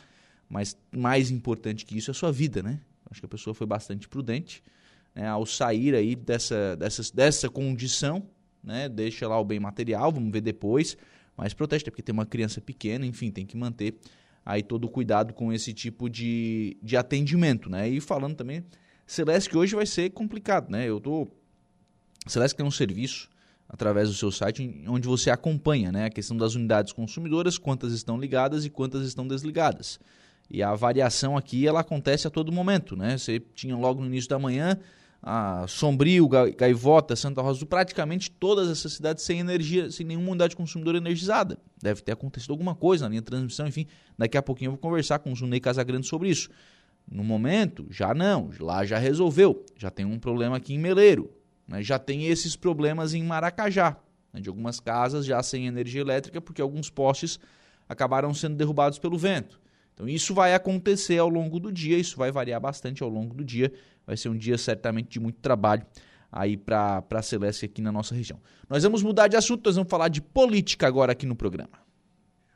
[0.47, 2.80] Mas mais importante que isso é a sua vida, né?
[3.12, 4.63] Acho que a pessoa foi bastante prudente
[5.13, 5.28] né?
[5.28, 8.26] ao sair aí dessa, dessa, dessa condição,
[8.63, 8.88] né?
[8.88, 10.95] Deixa lá o bem material, vamos ver depois,
[11.38, 13.95] mas protege, porque tem uma criança pequena, enfim, tem que manter
[14.43, 17.88] aí todo o cuidado com esse tipo de, de atendimento, né?
[17.88, 18.65] E falando também,
[19.06, 20.89] Celeste, que hoje vai ser complicado, né?
[20.89, 21.28] Eu tô...
[22.26, 23.30] Celeste tem um serviço
[23.69, 28.17] através do seu site, onde você acompanha né, a questão das unidades consumidoras, quantas estão
[28.17, 30.00] ligadas e quantas estão desligadas.
[30.50, 32.95] E a variação aqui ela acontece a todo momento.
[32.95, 33.17] Né?
[33.17, 34.80] Você tinha logo no início da manhã
[35.30, 40.98] a Sombrio, Gaivota, Santa Rosa, praticamente todas essas cidades sem energia, sem nenhuma unidade consumidora
[40.98, 41.58] energizada.
[41.84, 43.86] Deve ter acontecido alguma coisa na linha de transmissão, enfim.
[44.18, 46.50] Daqui a pouquinho eu vou conversar com o Zunei Casagrande sobre isso.
[47.12, 49.66] No momento, já não, lá já resolveu.
[49.76, 51.30] Já tem um problema aqui em Meleiro.
[51.68, 51.84] Né?
[51.84, 53.98] Já tem esses problemas em Maracajá,
[54.32, 54.40] né?
[54.40, 57.38] de algumas casas já sem energia elétrica, porque alguns postes
[57.90, 59.60] acabaram sendo derrubados pelo vento.
[59.94, 63.44] Então isso vai acontecer ao longo do dia, isso vai variar bastante ao longo do
[63.44, 63.74] dia.
[64.08, 65.86] Vai ser um dia certamente de muito trabalho
[66.32, 68.39] aí para a Celeste aqui na nossa região.
[68.70, 71.86] Nós vamos mudar de assunto, nós vamos falar de política agora aqui no programa.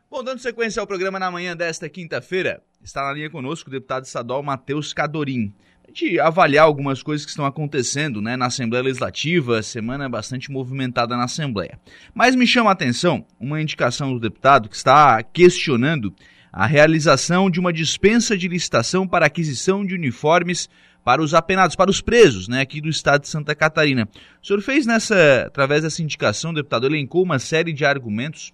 [0.09, 4.05] Bom, dando sequência ao programa na manhã desta quinta-feira, está na linha conosco o deputado
[4.05, 5.53] estadual Matheus Cadorim
[5.91, 11.25] de avaliar algumas coisas que estão acontecendo né, na Assembleia Legislativa, semana bastante movimentada na
[11.25, 11.79] Assembleia.
[12.13, 16.13] Mas me chama a atenção uma indicação do deputado que está questionando
[16.51, 20.69] a realização de uma dispensa de licitação para aquisição de uniformes
[21.03, 24.07] para os apenados, para os presos, né, aqui do estado de Santa Catarina.
[24.41, 28.53] O senhor fez nessa, através dessa indicação, deputado, elencou uma série de argumentos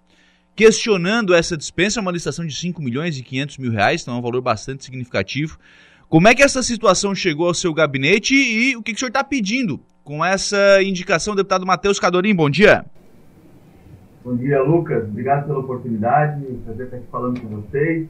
[0.56, 4.22] questionando essa dispensa, uma licitação de 5 milhões e 500 mil reais, então é um
[4.22, 5.60] valor bastante significativo.
[6.10, 9.10] Como é que essa situação chegou ao seu gabinete e o que, que o senhor
[9.10, 12.34] está pedindo com essa indicação, deputado Matheus Cadorim?
[12.34, 12.86] Bom dia.
[14.24, 15.04] Bom dia, Lucas.
[15.04, 16.44] Obrigado pela oportunidade.
[16.66, 18.08] Prazer estar aqui falando com vocês.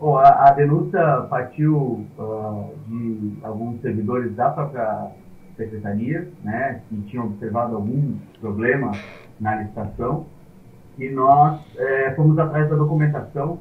[0.00, 5.10] Bom, a, a denúncia partiu uh, de alguns servidores da própria
[5.58, 8.92] secretaria, né, que tinham observado algum problema
[9.38, 10.24] na licitação,
[10.98, 13.58] e nós é, fomos atrás da documentação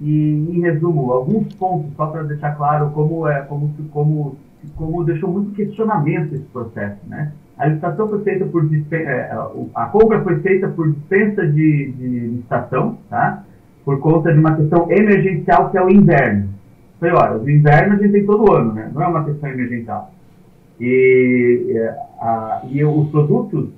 [0.00, 4.36] e, em resumo, alguns pontos, só para deixar claro como, é, como, como,
[4.76, 6.98] como deixou muito questionamento esse processo.
[7.06, 7.30] Né?
[7.58, 9.30] A licitação foi feita por é,
[9.74, 13.44] a compra foi feita por dispensa de, de licitação, tá?
[13.84, 16.48] Por conta de uma questão emergencial que é o inverno.
[16.98, 18.90] Falei, olha, o inverno a gente tem todo ano, né?
[18.94, 20.10] não é uma questão emergencial.
[20.80, 21.88] E, é,
[22.20, 23.68] a, e os produtos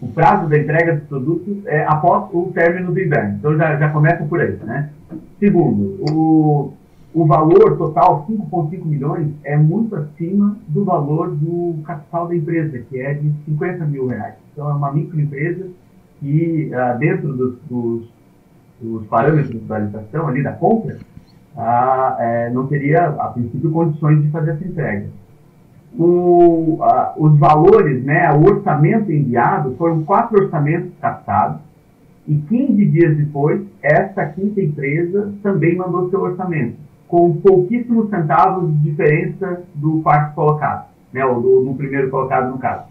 [0.00, 3.36] o prazo da entrega dos produtos é após o término do inverno.
[3.38, 4.56] Então já, já começa por aí.
[4.64, 4.90] Né?
[5.38, 6.72] Segundo, o,
[7.12, 12.98] o valor total, 5,5 milhões, é muito acima do valor do capital da empresa, que
[12.98, 14.34] é de 50 mil reais.
[14.52, 15.68] Então é uma microempresa
[16.18, 18.08] que, ah, dentro dos, dos,
[18.80, 20.98] dos, parâmetros da licitação, ali da compra,
[21.56, 25.06] ah, é, não teria, a princípio, condições de fazer essa entrega
[25.98, 31.60] o, a, os valores, né, o orçamento enviado, foram quatro orçamentos captados,
[32.28, 36.76] e 15 dias depois, essa quinta empresa também mandou seu orçamento,
[37.08, 42.84] com pouquíssimos centavos de diferença do quarto colocado, né, ou do primeiro colocado no caso.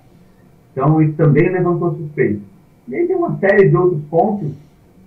[0.72, 2.42] Então, isso também levantou suspeito.
[2.88, 4.52] E aí tem uma série de outros pontos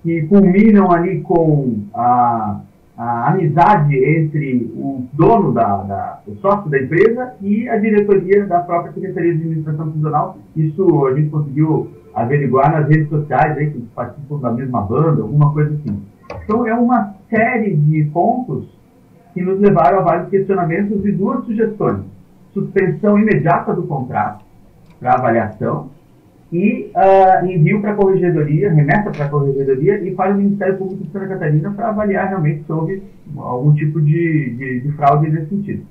[0.03, 2.61] que culminam ali com a,
[2.97, 8.61] a amizade entre o dono, da, da, o sócio da empresa e a diretoria da
[8.61, 10.39] própria Secretaria de Administração Prisional.
[10.57, 15.53] Isso a gente conseguiu averiguar nas redes sociais, aí, que participam da mesma banda, alguma
[15.53, 16.03] coisa assim.
[16.45, 18.67] Então, é uma série de pontos
[19.33, 22.01] que nos levaram a vários questionamentos e duas sugestões.
[22.53, 24.45] Suspensão imediata do contrato
[25.01, 25.89] para avaliação
[26.53, 31.05] e uh, envio para a corregedoria, remessa para a corregedoria e para o Ministério Público
[31.05, 33.03] de Santa Catarina para avaliar realmente houve
[33.37, 35.87] algum tipo de, de, de fraude nesse sentido.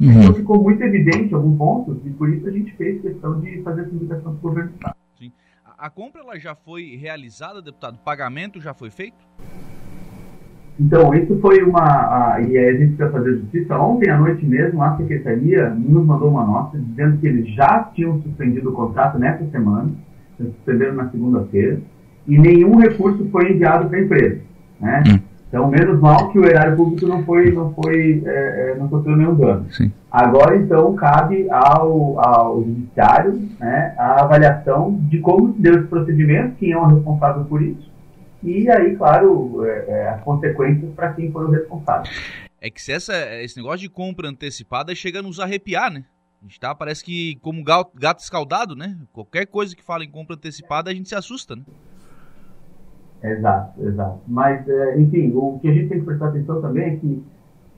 [0.00, 0.12] Uhum.
[0.12, 3.82] Então ficou muito evidente algum ponto e por isso a gente fez questão de fazer
[3.82, 4.96] essa indicação para o governo do Estado.
[5.18, 5.32] Sim.
[5.76, 7.96] A compra ela já foi realizada, deputado?
[7.96, 9.26] O pagamento já foi feito?
[10.78, 11.80] Então, isso foi uma.
[11.80, 13.78] A, e a gente precisa fazer justiça.
[13.78, 18.20] Ontem à noite mesmo, a secretaria nos mandou uma nota dizendo que eles já tinham
[18.22, 19.90] suspendido o contrato nessa semana,
[20.36, 21.78] suspenderam na segunda-feira,
[22.26, 24.40] e nenhum recurso foi enviado para a empresa.
[24.80, 25.02] Né?
[25.06, 25.18] Hum.
[25.48, 29.16] Então, menos mal que o erário público não foi, não foi, é, é não sofreu
[29.16, 29.66] nenhum dano.
[29.70, 29.92] Sim.
[30.10, 36.56] Agora, então, cabe ao, ao judiciário né, a avaliação de como se deu esse procedimento,
[36.56, 37.88] quem é o responsável por isso,
[38.44, 42.10] e aí, claro, é, é, as consequências para quem for o responsável.
[42.60, 46.04] É que se essa, esse negócio de compra antecipada chega a nos arrepiar, né?
[46.40, 48.98] A gente tá, parece que como gato escaldado, né?
[49.12, 51.62] Qualquer coisa que fala em compra antecipada, a gente se assusta, né?
[53.22, 54.20] Exato, exato.
[54.28, 57.24] Mas, é, enfim, o que a gente tem que prestar atenção também é que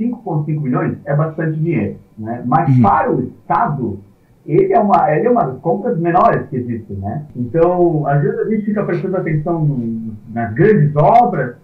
[0.00, 2.42] 5,5 milhões é bastante dinheiro, né?
[2.44, 2.82] Mas uhum.
[2.82, 4.00] para o Estado,
[4.46, 7.26] ele é uma, ele é uma das compras menores que existem, né?
[7.34, 11.56] Então, às vezes a gente fica prestando atenção no, nas grandes obras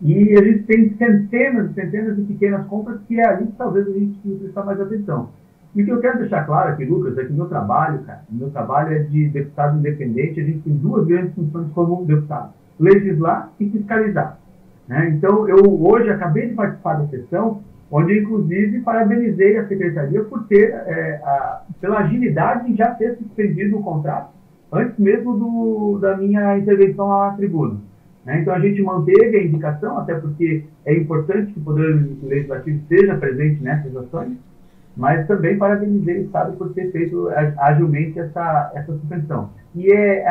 [0.00, 3.86] e a gente tem centenas e centenas de pequenas compras que é ali que talvez
[3.86, 5.28] a gente precisa prestar mais atenção.
[5.74, 8.50] E o que eu quero deixar claro aqui, Lucas, é que meu trabalho, cara, meu
[8.50, 13.68] trabalho é de deputado independente, a gente tem duas grandes funções como deputado, legislar e
[13.68, 14.38] fiscalizar.
[14.88, 15.10] Né?
[15.10, 20.70] Então, eu hoje acabei de participar da sessão onde inclusive parabenizei a secretaria por ter,
[20.70, 24.32] é, a, pela agilidade em já ter suspendido o contrato
[24.72, 27.78] antes mesmo do, da minha intervenção à tribuna.
[28.24, 28.40] Né?
[28.40, 33.16] Então a gente manteve a indicação, até porque é importante que o Poder Legislativo esteja
[33.16, 34.36] presente nessas ações,
[34.96, 37.28] mas também parabenizei o Estado por ter feito
[37.58, 39.50] agilmente essa, essa suspensão.
[39.74, 40.24] E é,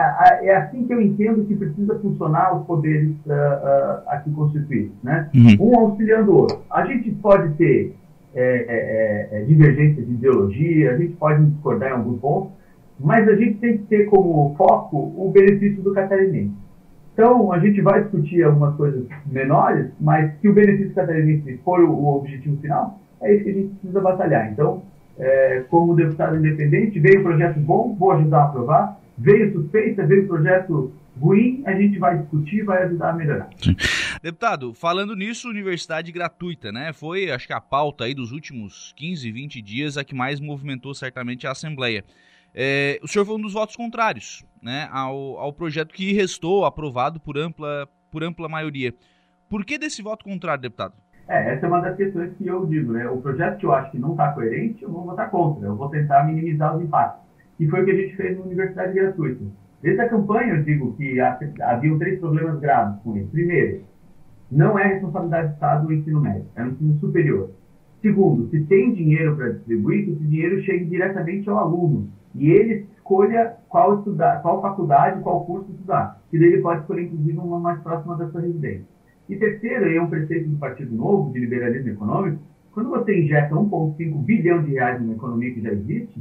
[0.44, 5.30] é assim que eu entendo que precisa funcionar os poderes uh, uh, aqui constituídos, né?
[5.34, 5.72] Uhum.
[5.72, 6.60] Um auxiliando o outro.
[6.70, 7.96] A gente pode ter
[8.36, 12.52] é, é, é, é, divergência de ideologia, a gente pode discordar em alguns pontos,
[13.00, 16.54] mas a gente tem que ter como foco o benefício do catarinense.
[17.14, 21.92] Então, a gente vai discutir algumas coisas menores, mas se o benefício catarinense for o,
[21.92, 24.52] o objetivo final, é isso que a gente precisa batalhar.
[24.52, 24.84] Então,
[25.18, 30.94] é, como deputado independente, veio projeto bom, vou ajudar a aprovar, veio suspeita, veio projeto
[31.20, 33.50] ruim, a gente vai discutir, vai ajudar a melhorar.
[33.58, 33.76] Sim.
[34.24, 36.94] Deputado, falando nisso, universidade gratuita, né?
[36.94, 40.94] Foi, acho que a pauta aí dos últimos 15, 20 dias a que mais movimentou
[40.94, 42.04] certamente a Assembleia.
[42.54, 47.20] É, o senhor foi um dos votos contrários né, ao, ao projeto que restou aprovado
[47.20, 48.94] por ampla, por ampla maioria.
[49.50, 50.94] Por que desse voto contrário, deputado?
[51.30, 53.08] É, essa é uma das questões que eu digo, né?
[53.08, 55.68] O projeto que eu acho que não está coerente, eu vou votar contra.
[55.68, 57.22] Eu vou tentar minimizar os impactos.
[57.60, 59.46] E foi o que a gente fez na Universidade Gratuita.
[59.80, 63.28] Desde a campanha, eu digo que havia três problemas graves com ele.
[63.28, 63.84] Primeiro,
[64.52, 67.52] não é responsabilidade do Estado o ensino médio, é o ensino superior.
[68.02, 72.88] Segundo, se tem dinheiro para distribuir, que esse dinheiro chegue diretamente ao aluno e ele
[72.96, 77.60] escolha qual estudar, qual faculdade, qual curso estudar, que daí ele pode escolher inclusive uma
[77.60, 78.99] mais próxima da sua residência.
[79.30, 82.42] E terceiro, é um preceito do Partido Novo de liberalismo econômico,
[82.74, 86.20] quando você injeta 1,5 bilhão de reais numa economia que já existe,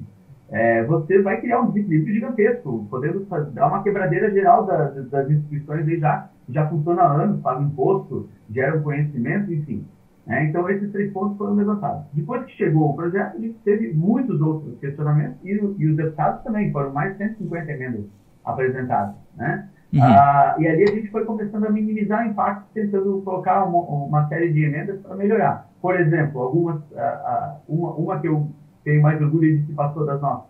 [0.50, 5.88] é, você vai criar um desequilíbrio gigantesco, podendo dar uma quebradeira geral das, das instituições
[5.88, 9.86] aí já, já funciona há anos, paga imposto, gera conhecimento, enfim.
[10.26, 12.04] É, então, esses três pontos foram levantados.
[12.12, 16.42] Depois que chegou o projeto, a gente teve muitos outros questionamentos e, e os deputados
[16.44, 18.04] também, foram mais de 150 emendas
[18.44, 19.14] apresentadas.
[19.34, 19.66] Né?
[19.92, 20.02] Uhum.
[20.02, 24.28] Ah, e ali a gente foi começando a minimizar o impacto, tentando colocar uma, uma
[24.28, 25.68] série de emendas para melhorar.
[25.80, 28.50] Por exemplo, algumas, ah, ah, uma, uma que eu
[28.84, 30.48] tenho mais orgulho de que passou das nossas.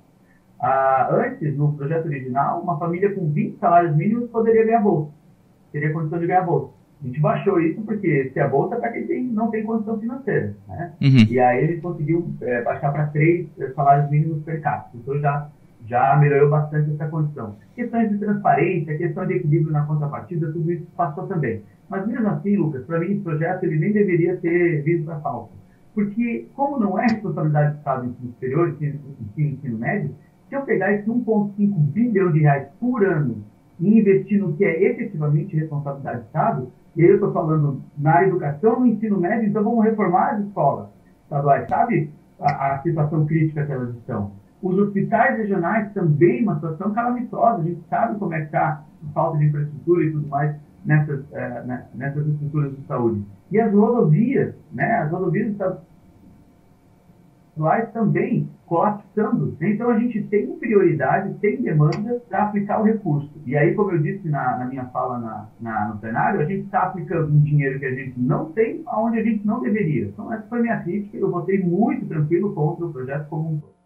[0.61, 5.13] Ah, antes, no projeto original, uma família com 20 salários mínimos poderia ganhar bolsa.
[5.71, 6.73] Teria condição de ganhar bolsa.
[7.01, 10.01] A gente baixou isso porque se a bolsa é para quem tem, não tem condição
[10.01, 10.57] financeira.
[10.67, 10.93] Né?
[11.01, 11.27] Uhum.
[11.31, 14.97] E aí ele conseguiu é, baixar para três é, salários mínimos per capita.
[14.97, 15.49] Então já,
[15.89, 17.57] já melhorou bastante essa condição.
[17.75, 21.63] Questões de transparência, questão de equilíbrio na contrapartida, tudo isso passou também.
[21.89, 25.53] Mas mesmo assim, Lucas, para mim esse projeto ele nem deveria ter vindo para falta.
[25.95, 29.01] Porque, como não é responsabilidade do Estado em ensino superior e ensino,
[29.37, 30.15] ensino médio,
[30.49, 33.43] se eu pegar esse 1,5 bilhão de reais por ano
[33.81, 38.25] em investir no que é efetivamente responsabilidade do Estado, e aí eu estou falando na
[38.25, 40.89] educação, no ensino médio, então vamos reformar as escolas
[41.25, 42.11] estaduais, sabe
[42.41, 44.33] a, a situação crítica que elas estão.
[44.63, 49.13] Os hospitais regionais também uma situação calamitosa, a gente sabe como é que está a
[49.13, 53.25] falta de infraestrutura e tudo mais nessas, é, né, nessas estruturas de saúde.
[53.51, 55.53] E as rodovias, né, as rodovias
[57.57, 59.57] estaduais também colapsando.
[59.61, 63.31] Então a gente tem prioridade, tem demanda para aplicar o recurso.
[63.47, 66.67] E aí, como eu disse na, na minha fala na, na, no plenário, a gente
[66.67, 70.07] está aplicando um dinheiro que a gente não tem aonde a gente não deveria.
[70.07, 73.78] Então essa foi minha crítica, eu votei muito tranquilo contra o projeto como um todo.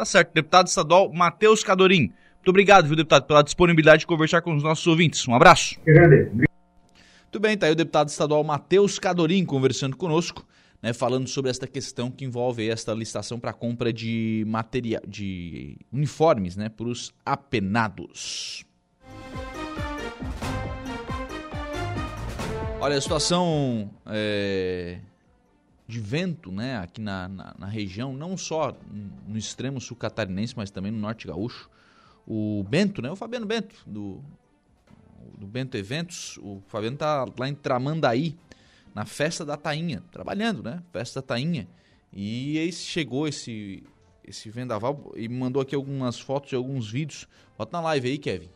[0.00, 2.10] Tá certo, deputado estadual Matheus Cadorim.
[2.36, 5.28] Muito obrigado, viu, deputado, pela disponibilidade de conversar com os nossos ouvintes.
[5.28, 5.78] Um abraço.
[5.84, 6.34] Eu agradeço.
[6.34, 10.42] Muito bem, tá aí o deputado estadual Matheus Cadorim conversando conosco
[10.82, 16.56] né, falando sobre esta questão que envolve esta licitação para compra de material, de uniformes
[16.56, 18.64] né, para os apenados.
[22.80, 24.98] Olha, a situação é,
[25.90, 28.76] de vento né, aqui na, na, na, região, não só
[29.26, 31.68] no extremo sul catarinense, mas também no norte gaúcho.
[32.26, 34.22] O Bento, né, o Fabiano Bento, do,
[35.36, 38.36] do Bento Eventos, o Fabiano está lá em Tramandaí,
[38.94, 40.82] na festa da Tainha, trabalhando, né?
[40.92, 41.68] Festa da Tainha.
[42.12, 43.84] E aí chegou esse
[44.24, 47.26] esse vendaval e mandou aqui algumas fotos e alguns vídeos.
[47.58, 48.48] Bota na live aí, Kevin.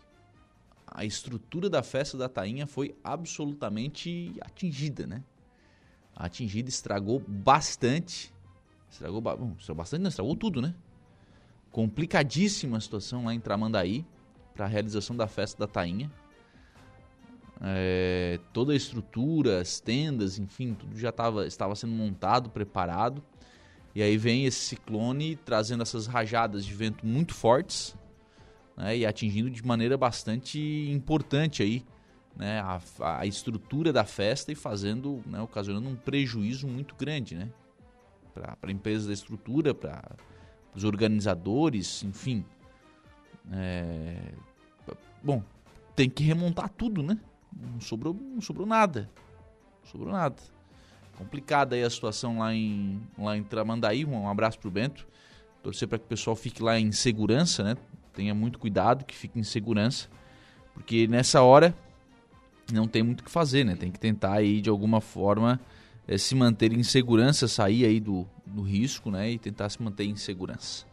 [0.86, 5.22] A estrutura da festa da Tainha foi absolutamente atingida, né?
[6.16, 8.32] Atingida, estragou bastante.
[8.90, 10.74] Estragou, bom, estragou bastante, não, estragou tudo, né?
[11.70, 14.06] Complicadíssima a situação lá em Tramandaí
[14.54, 16.10] para a realização da festa da Tainha
[17.60, 23.22] é, toda a estrutura, as tendas, enfim, tudo já tava, estava sendo montado, preparado.
[23.94, 27.96] E aí vem esse ciclone trazendo essas rajadas de vento muito fortes
[28.76, 30.58] né, e atingindo de maneira bastante
[30.90, 31.84] importante aí
[32.36, 32.80] né, a,
[33.20, 37.50] a estrutura da festa e fazendo, né, ocasionando um prejuízo muito grande né,
[38.32, 40.16] para a empresa da estrutura, para
[40.74, 42.44] os organizadores, enfim.
[43.52, 44.32] É,
[45.22, 45.42] bom,
[45.94, 47.18] tem que remontar tudo, né?
[47.60, 49.10] não sobrou, não sobrou nada.
[49.82, 50.36] Não sobrou nada.
[51.16, 54.04] Complicada aí a situação lá em, lá em Tramandaí.
[54.04, 55.06] Um abraço pro Bento.
[55.62, 57.76] Torcer para que o pessoal fique lá em segurança, né?
[58.12, 60.08] Tenha muito cuidado, que fique em segurança.
[60.74, 61.74] Porque nessa hora
[62.72, 63.76] não tem muito o que fazer, né?
[63.76, 65.60] Tem que tentar aí de alguma forma
[66.06, 69.30] é, se manter em segurança, sair aí do, do risco, né?
[69.30, 70.86] E tentar se manter em segurança.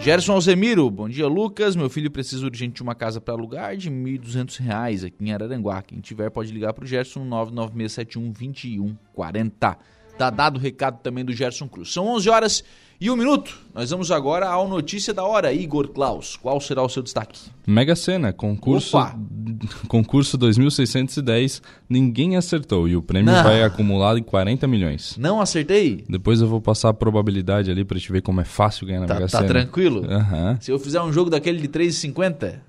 [0.00, 1.76] Gerson Alzemiro, bom dia Lucas.
[1.76, 5.82] Meu filho precisa urgente de uma casa para alugar de R$ 1.200 aqui em Araranguá.
[5.82, 9.78] Quem tiver pode ligar para o Gerson 99671 2140.
[10.18, 11.92] Tá dado o recado também do Gerson Cruz.
[11.92, 12.64] São 11 horas
[13.02, 13.58] e um minuto.
[13.74, 15.52] Nós vamos agora ao Notícia da Hora.
[15.52, 17.40] Igor Klaus, qual será o seu destaque?
[17.66, 18.96] Mega Sena, concurso,
[19.88, 21.60] concurso 2610.
[21.88, 23.42] Ninguém acertou e o prêmio Não.
[23.42, 25.16] vai acumulado em 40 milhões.
[25.18, 26.04] Não acertei?
[26.08, 29.06] Depois eu vou passar a probabilidade ali para te ver como é fácil ganhar na
[29.06, 29.48] tá, Mega tá Sena.
[29.48, 30.02] Tá tranquilo?
[30.02, 30.56] Uhum.
[30.60, 32.60] Se eu fizer um jogo daquele de 3,50?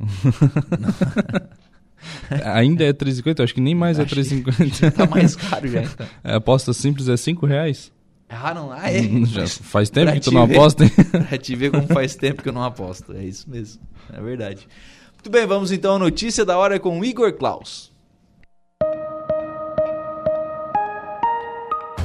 [2.46, 3.44] Ainda é 3,50?
[3.44, 4.92] Acho que nem mais é Acho é 3,50.
[4.92, 6.08] Tá mais caro já, então.
[6.24, 7.92] A aposta simples é 5 reais.
[8.30, 9.04] Ah, não, ah, é.
[9.26, 10.92] Já faz tempo que tu não ver, aposta, hein?
[11.30, 13.14] pra te ver como faz tempo que eu não aposto.
[13.14, 13.82] É isso mesmo.
[14.12, 14.68] É verdade.
[15.14, 17.93] Muito bem, vamos então à notícia da hora com Igor Klaus.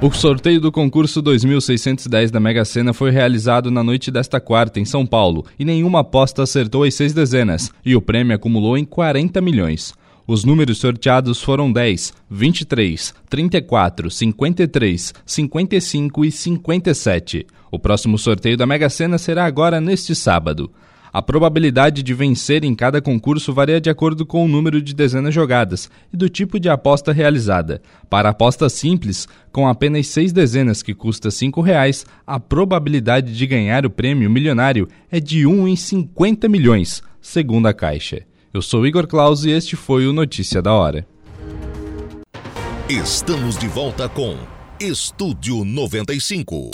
[0.00, 4.84] O sorteio do concurso 2610 da Mega Sena foi realizado na noite desta quarta em
[4.84, 9.40] São Paulo e nenhuma aposta acertou as seis dezenas, e o prêmio acumulou em 40
[9.40, 9.92] milhões.
[10.24, 17.46] Os números sorteados foram 10, 23, 34, 53, 55 e 57.
[17.68, 20.70] O próximo sorteio da Mega Sena será agora neste sábado.
[21.12, 25.34] A probabilidade de vencer em cada concurso varia de acordo com o número de dezenas
[25.34, 27.80] jogadas e do tipo de aposta realizada.
[28.10, 33.86] Para aposta simples, com apenas seis dezenas que custa R$ 5,00, a probabilidade de ganhar
[33.86, 38.22] o prêmio milionário é de 1 em 50 milhões, segundo a Caixa.
[38.52, 41.06] Eu sou Igor Claus e este foi o Notícia da Hora.
[42.88, 44.34] Estamos de volta com
[44.80, 46.70] Estúdio 95.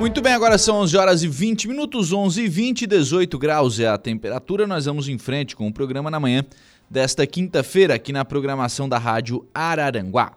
[0.00, 3.86] Muito bem, agora são 11 horas e 20 minutos, 11 e 20, 18 graus é
[3.86, 4.66] a temperatura.
[4.66, 6.42] Nós vamos em frente com o programa na manhã
[6.88, 10.32] desta quinta-feira aqui na programação da Rádio Araranguá.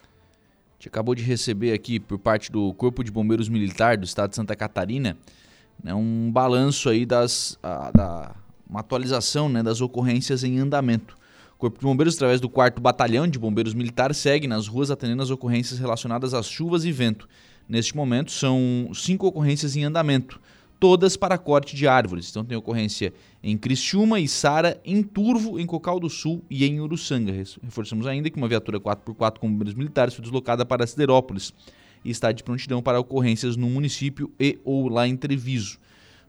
[0.00, 4.28] A gente acabou de receber aqui por parte do Corpo de Bombeiros Militar do Estado
[4.28, 5.16] de Santa Catarina
[5.82, 8.34] né, um balanço aí das a, da
[8.68, 11.16] uma atualização né, das ocorrências em andamento.
[11.54, 15.22] O Corpo de Bombeiros, através do 4 Batalhão de Bombeiros Militar, segue nas ruas atendendo
[15.22, 17.26] as ocorrências relacionadas às chuvas e vento.
[17.72, 20.38] Neste momento, são cinco ocorrências em andamento,
[20.78, 22.28] todas para corte de árvores.
[22.28, 27.32] Então, tem ocorrência em Criciúma, Sara, em Turvo, em Cocal do Sul e em Uruçanga.
[27.32, 31.54] Reforçamos ainda que uma viatura 4x4 com bombeiros militares foi deslocada para Siderópolis
[32.04, 35.78] e está de prontidão para ocorrências no município e ou lá em Treviso.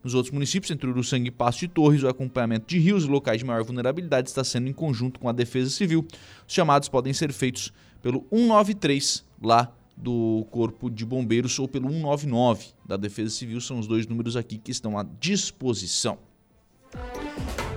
[0.01, 3.39] Nos outros municípios, entre Uruçanga e Passo de Torres, o acompanhamento de rios e locais
[3.39, 6.07] de maior vulnerabilidade está sendo em conjunto com a Defesa Civil.
[6.47, 12.67] Os chamados podem ser feitos pelo 193 lá do Corpo de Bombeiros ou pelo 199
[12.85, 13.61] da Defesa Civil.
[13.61, 16.17] São os dois números aqui que estão à disposição.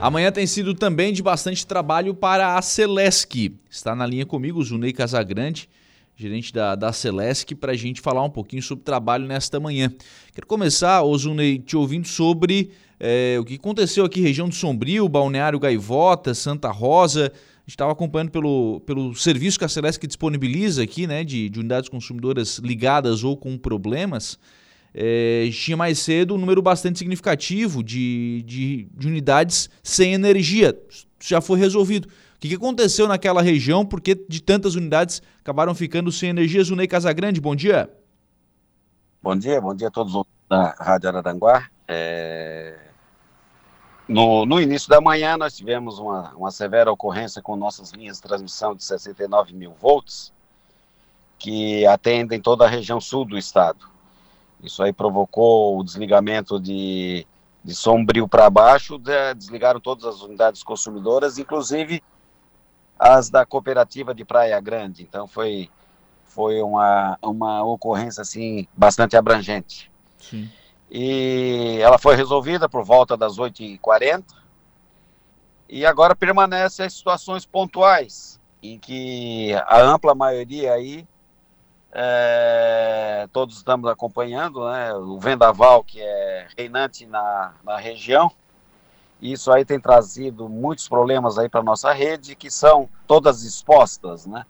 [0.00, 3.54] Amanhã tem sido também de bastante trabalho para a Celesc.
[3.70, 5.68] Está na linha comigo o Zunei Casagrande,
[6.14, 9.90] gerente da, da Celesc, para a gente falar um pouquinho sobre trabalho nesta manhã.
[10.34, 15.08] Quero começar, ô Zunei, te ouvindo sobre é, o que aconteceu aqui região do Sombrio,
[15.08, 17.32] Balneário Gaivota, Santa Rosa
[17.66, 21.88] gente estava acompanhando pelo, pelo serviço que a Celesc disponibiliza aqui, né, de, de unidades
[21.88, 24.38] consumidoras ligadas ou com problemas,
[24.94, 30.78] é, tinha mais cedo um número bastante significativo de, de, de unidades sem energia.
[30.88, 32.06] Isso já foi resolvido.
[32.06, 33.84] O que, que aconteceu naquela região?
[33.84, 36.62] Porque de tantas unidades acabaram ficando sem energia?
[36.62, 37.90] Zunei Casagrande, bom dia.
[39.20, 41.68] Bom dia, bom dia a todos da Rádio Araranguá.
[41.88, 42.85] É...
[44.08, 48.22] No, no início da manhã, nós tivemos uma, uma severa ocorrência com nossas linhas de
[48.22, 50.32] transmissão de 69 mil volts,
[51.38, 53.88] que atendem toda a região sul do estado.
[54.62, 57.26] Isso aí provocou o desligamento de,
[57.64, 62.02] de Sombrio para baixo, de, desligaram todas as unidades consumidoras, inclusive
[62.98, 65.02] as da cooperativa de Praia Grande.
[65.02, 65.68] Então foi,
[66.24, 69.90] foi uma, uma ocorrência assim bastante abrangente.
[70.18, 70.48] Sim
[70.90, 74.24] e ela foi resolvida por volta das 8h40
[75.68, 81.06] e agora permanece as situações pontuais em que a ampla maioria aí
[81.92, 88.30] é, todos estamos acompanhando, né, o vendaval que é reinante na, na região,
[89.20, 94.44] isso aí tem trazido muitos problemas aí para nossa rede, que são todas expostas, né,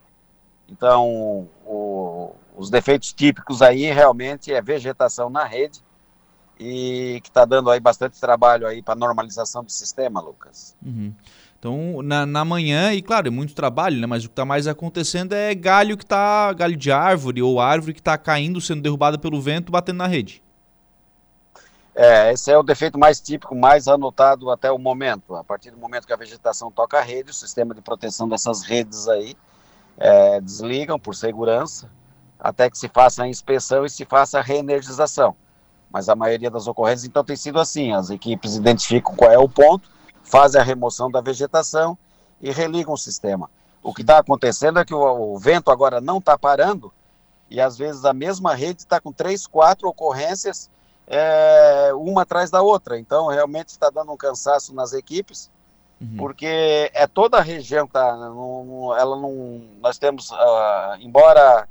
[0.68, 5.85] então o, os defeitos típicos aí realmente é vegetação na rede,
[6.58, 10.74] e que está dando aí bastante trabalho aí para normalização do sistema, Lucas.
[10.84, 11.12] Uhum.
[11.58, 14.06] Então, na, na manhã, e claro, é muito trabalho, né?
[14.06, 17.94] Mas o que está mais acontecendo é galho que está galho de árvore ou árvore
[17.94, 20.42] que está caindo, sendo derrubada pelo vento, batendo na rede.
[21.94, 25.34] É, esse é o defeito mais típico, mais anotado até o momento.
[25.34, 28.62] A partir do momento que a vegetação toca a rede, o sistema de proteção dessas
[28.62, 29.34] redes aí
[29.96, 31.90] é, desligam por segurança,
[32.38, 35.34] até que se faça a inspeção e se faça a reenergização
[35.90, 39.48] mas a maioria das ocorrências então tem sido assim: as equipes identificam qual é o
[39.48, 39.88] ponto,
[40.22, 41.96] fazem a remoção da vegetação
[42.40, 43.50] e religam o sistema.
[43.82, 46.92] O que está acontecendo é que o, o, vento agora não está parando
[47.48, 50.68] e às vezes a mesma rede está com três, quatro ocorrências,
[51.06, 52.98] é, uma atrás da outra.
[52.98, 55.50] Então realmente está dando um cansaço nas equipes.
[56.00, 56.16] Uhum.
[56.18, 61.66] Porque é toda a região que tá, ela não, nós temos, uh, embora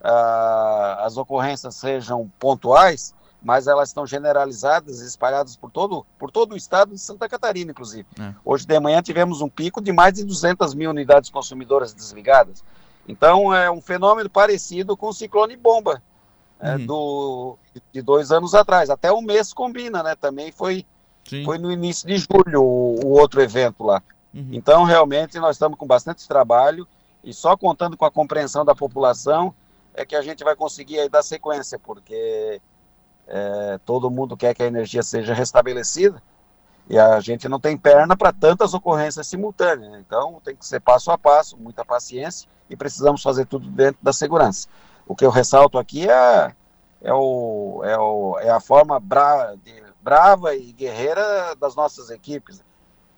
[0.00, 6.56] uh, as ocorrências sejam pontuais, mas elas estão generalizadas espalhadas por todo, por todo o
[6.56, 8.06] estado de Santa Catarina, inclusive.
[8.18, 8.34] É.
[8.44, 12.62] Hoje de manhã tivemos um pico de mais de 200 mil unidades consumidoras desligadas.
[13.08, 16.02] Então é um fenômeno parecido com o ciclone bomba
[16.60, 16.86] é, uhum.
[16.86, 17.58] do,
[17.92, 18.90] de dois anos atrás.
[18.90, 20.14] Até um mês combina, né?
[20.14, 20.84] Também foi,
[21.44, 24.02] foi no início de julho o, o outro evento lá.
[24.34, 24.50] Uhum.
[24.52, 26.86] Então realmente nós estamos com bastante trabalho
[27.24, 29.54] e só contando com a compreensão da população
[29.94, 32.60] é que a gente vai conseguir aí dar sequência, porque
[33.30, 36.20] é, todo mundo quer que a energia seja restabelecida
[36.88, 40.00] e a gente não tem perna para tantas ocorrências simultâneas.
[40.00, 44.12] Então tem que ser passo a passo, muita paciência e precisamos fazer tudo dentro da
[44.12, 44.68] segurança.
[45.06, 46.52] O que eu ressalto aqui é,
[47.00, 52.64] é, o, é, o, é a forma bra, de, brava e guerreira das nossas equipes.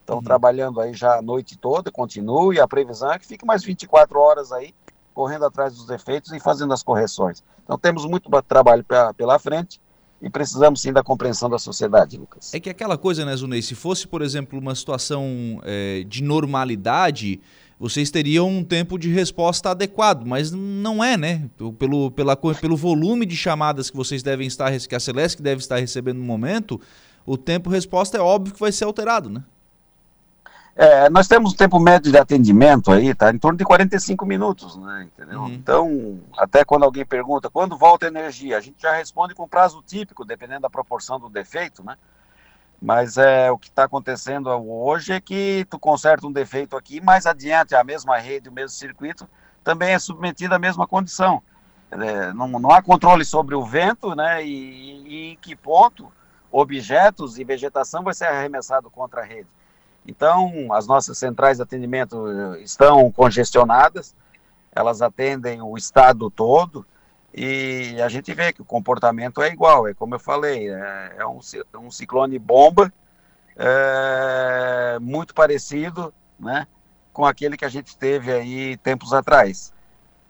[0.01, 0.23] Estão uhum.
[0.23, 4.21] trabalhando aí já a noite toda, continue, e a previsão é que fique mais 24
[4.21, 4.75] horas aí
[5.15, 7.43] correndo atrás dos defeitos e fazendo as correções.
[7.65, 9.81] Então temos muito trabalho pra, pela frente
[10.23, 12.55] e precisamos sim da compreensão da sociedade, Lucas.
[12.55, 17.41] É que aquela coisa, né, Zunei, se fosse, por exemplo, uma situação é, de normalidade,
[17.79, 21.51] vocês teriam um tempo de resposta adequado, mas não é, né?
[21.77, 25.79] Pelo, pela, pelo volume de chamadas que vocês devem estar, que a Celeste deve estar
[25.79, 26.81] recebendo no momento,
[27.27, 29.43] o tempo resposta é óbvio que vai ser alterado, né?
[30.75, 33.31] É, nós temos um tempo médio de atendimento aí, tá?
[33.31, 35.05] Em torno de 45 minutos, né?
[35.05, 35.41] Entendeu?
[35.41, 35.49] Uhum.
[35.49, 39.83] Então, até quando alguém pergunta quando volta a energia, a gente já responde com prazo
[39.87, 41.97] típico, dependendo da proporção do defeito, né?
[42.81, 47.27] Mas é, o que está acontecendo hoje é que tu conserta um defeito aqui, mais
[47.27, 49.29] adiante a mesma rede, o mesmo circuito,
[49.63, 51.43] também é submetido à mesma condição.
[51.91, 54.45] É, não, não, há controle sobre o vento, né?
[54.45, 56.11] E, e em que ponto
[56.51, 59.49] objetos e vegetação vai ser arremessado contra a rede.
[60.07, 64.15] Então, as nossas centrais de atendimento eh, estão congestionadas,
[64.73, 66.85] elas atendem o estado todo
[67.35, 71.27] e a gente vê que o comportamento é igual, é como eu falei, é, é
[71.27, 71.41] um,
[71.79, 72.93] um, ciclone bomba
[73.57, 76.67] é, muito parecido, né,
[77.13, 79.73] com aquele que a gente teve aí tempos atrás.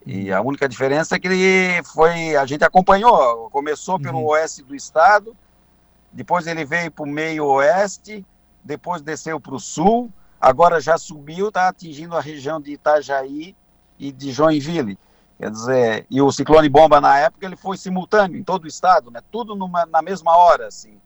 [0.04, 4.26] E a única diferença é que foi, a gente acompanhou, começou pelo uhum.
[4.26, 5.36] oeste do estado,
[6.12, 8.24] depois ele veio para o meio oeste,
[8.64, 10.10] depois desceu para o sul,
[10.40, 13.56] agora já subiu, está atingindo a região de Itajaí
[13.98, 14.98] e de Joinville.
[15.38, 19.10] Quer dizer, e o ciclone bomba na época ele foi simultâneo em todo o estado,
[19.10, 19.20] né?
[19.30, 21.00] Tudo numa, na mesma hora, assim.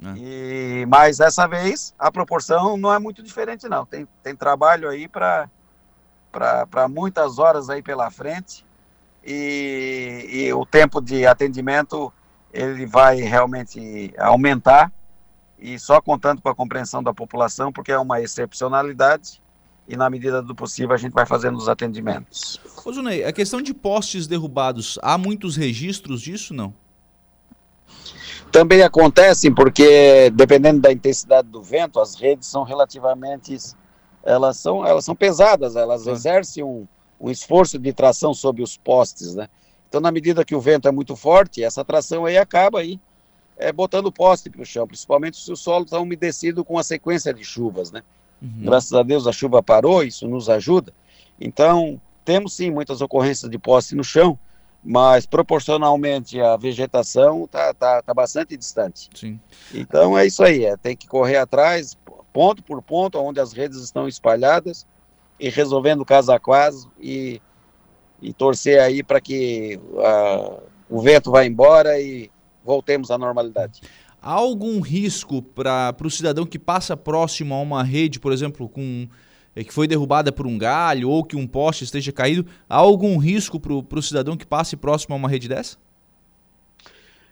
[0.00, 0.14] É.
[0.16, 3.84] E, mas dessa vez a proporção não é muito diferente, não.
[3.84, 5.48] Tem, tem trabalho aí para
[6.88, 8.64] muitas horas aí pela frente
[9.24, 12.12] e, e o tempo de atendimento
[12.52, 14.92] ele vai realmente aumentar
[15.62, 19.40] e só contando com a compreensão da população, porque é uma excepcionalidade
[19.86, 22.60] e na medida do possível a gente vai fazendo os atendimentos.
[22.84, 26.74] Ô Zunei, a questão de postes derrubados, há muitos registros disso, não?
[28.50, 33.56] Também acontecem porque dependendo da intensidade do vento, as redes são relativamente
[34.24, 36.86] elas são elas são pesadas, elas exercem um,
[37.20, 39.48] um esforço de tração sobre os postes, né?
[39.88, 43.00] Então na medida que o vento é muito forte, essa tração aí acaba aí
[43.62, 47.32] é, botando poste para o chão, principalmente se o solo está umedecido com a sequência
[47.32, 48.02] de chuvas, né?
[48.40, 48.64] Uhum.
[48.64, 50.92] Graças a Deus a chuva parou, isso nos ajuda.
[51.40, 54.38] Então, temos sim muitas ocorrências de poste no chão,
[54.82, 59.08] mas proporcionalmente a vegetação está tá, tá bastante distante.
[59.14, 59.40] Sim.
[59.72, 61.96] Então é isso aí, é, tem que correr atrás,
[62.32, 64.86] ponto por ponto, onde as redes estão espalhadas,
[65.38, 67.40] e resolvendo caso a caso, e,
[68.20, 72.30] e torcer aí para que uh, o vento vá embora e
[72.64, 73.80] voltemos à normalidade.
[74.20, 79.08] Há algum risco para o cidadão que passa próximo a uma rede, por exemplo, com
[79.54, 82.46] é, que foi derrubada por um galho ou que um poste esteja caído?
[82.68, 85.76] Há algum risco para o cidadão que passe próximo a uma rede dessa?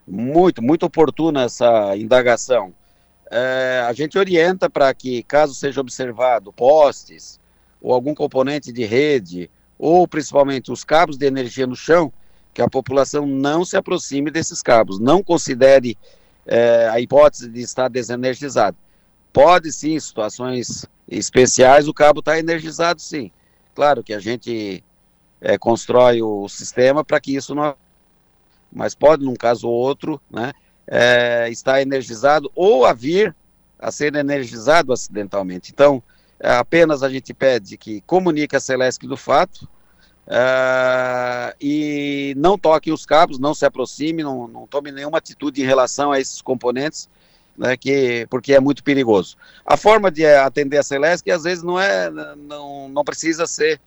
[0.07, 2.75] Muito, muito oportuna essa indagação.
[3.31, 7.39] É, a gente orienta para que, caso seja observado postes
[7.81, 12.13] ou algum componente de rede, ou principalmente os cabos de energia no chão,
[12.53, 15.97] que a população não se aproxime desses cabos, não considere
[16.47, 18.77] é, a hipótese de estar desenergizado.
[19.33, 23.31] Pode sim, em situações especiais, o cabo está energizado sim.
[23.75, 24.83] Claro que a gente
[25.41, 27.75] é, constrói o sistema para que isso não.
[28.73, 30.53] Mas pode, num caso ou outro, né,
[30.87, 33.35] é, estar energizado ou a vir
[33.79, 35.71] a ser energizado acidentalmente.
[35.73, 36.03] Então,
[36.39, 39.69] apenas a gente pede que comunique a Celesc do fato,
[40.31, 45.67] Uh, e não toquem os cabos, não se aproxime, não, não tome nenhuma atitude em
[45.67, 47.09] relação a esses componentes,
[47.59, 49.37] né, que, porque é muito perigoso.
[49.67, 53.81] A forma de atender a Celeste, às vezes não é, não, não precisa ser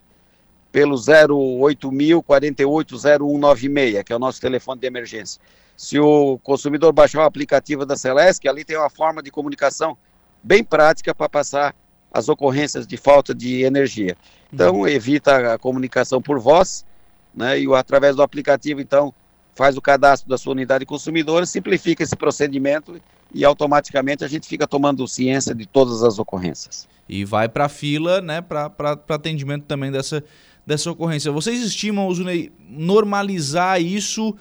[0.69, 5.41] pelo 08000 480196, que é o nosso telefone de emergência.
[5.77, 9.97] Se o consumidor baixar o aplicativo da Celeste, ali tem uma forma de comunicação
[10.43, 11.73] bem prática para passar
[12.13, 14.15] as ocorrências de falta de energia.
[14.53, 14.87] Então, uhum.
[14.87, 16.85] evita a comunicação por voz,
[17.33, 19.11] né, e através do aplicativo, então,
[19.55, 23.01] faz o cadastro da sua unidade consumidora, simplifica esse procedimento
[23.33, 26.87] e automaticamente a gente fica tomando ciência de todas as ocorrências.
[27.09, 28.71] E vai para a fila, né, para
[29.09, 30.23] atendimento também dessa,
[30.65, 31.31] dessa ocorrência.
[31.31, 34.35] Vocês estimam, Zunei, normalizar isso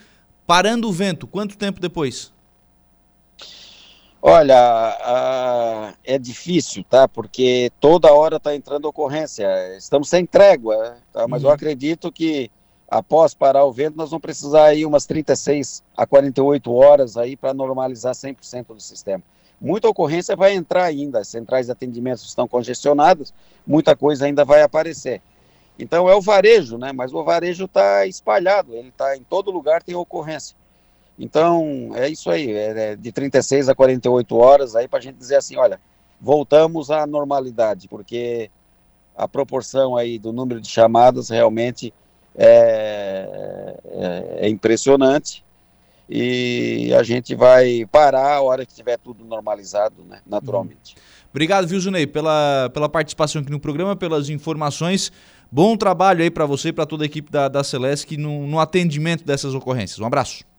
[0.47, 1.27] parando o vento?
[1.27, 2.33] Quanto tempo depois?
[4.25, 7.09] Olha, é difícil, tá?
[7.09, 9.49] Porque toda hora está entrando ocorrência.
[9.77, 11.27] Estamos sem trégua, tá?
[11.27, 11.49] mas uhum.
[11.49, 12.49] eu acredito que
[12.89, 17.53] após parar o vento, nós vamos precisar aí umas 36 a 48 horas aí para
[17.53, 19.25] normalizar 100% do sistema.
[19.61, 23.35] Muita ocorrência vai entrar ainda, as centrais de atendimento estão congestionadas,
[23.67, 25.21] muita coisa ainda vai aparecer.
[25.77, 26.93] Então é o varejo, né?
[26.93, 30.57] Mas o varejo está espalhado, ele está em todo lugar tem ocorrência.
[31.23, 35.37] Então, é isso aí, é de 36 a 48 horas aí para a gente dizer
[35.37, 35.81] assim, olha,
[36.21, 38.51] voltamos à normalidade, porque
[39.17, 41.95] a proporção aí do número de chamadas realmente
[42.35, 45.45] é, é, é impressionante
[46.11, 50.97] e a gente vai parar a hora que tiver tudo normalizado, né, naturalmente.
[50.97, 51.03] Uhum.
[51.31, 55.13] Obrigado, viu, Zunei, pela, pela participação aqui no programa, pelas informações.
[55.53, 58.59] Bom trabalho aí para você e para toda a equipe da, da Celesc no, no
[58.59, 60.01] atendimento dessas ocorrências.
[60.01, 60.51] Um abraço.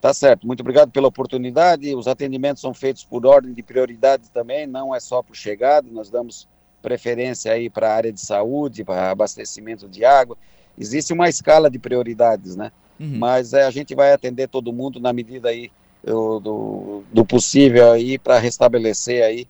[0.00, 1.94] Tá certo, muito obrigado pela oportunidade.
[1.94, 6.08] Os atendimentos são feitos por ordem de prioridade também, não é só por chegada, nós
[6.08, 6.48] damos
[6.80, 10.38] preferência aí para a área de saúde, para abastecimento de água.
[10.78, 12.72] Existe uma escala de prioridades, né?
[12.98, 13.18] Uhum.
[13.18, 15.70] Mas é, a gente vai atender todo mundo na medida aí
[16.02, 19.46] do, do, do possível aí para restabelecer aí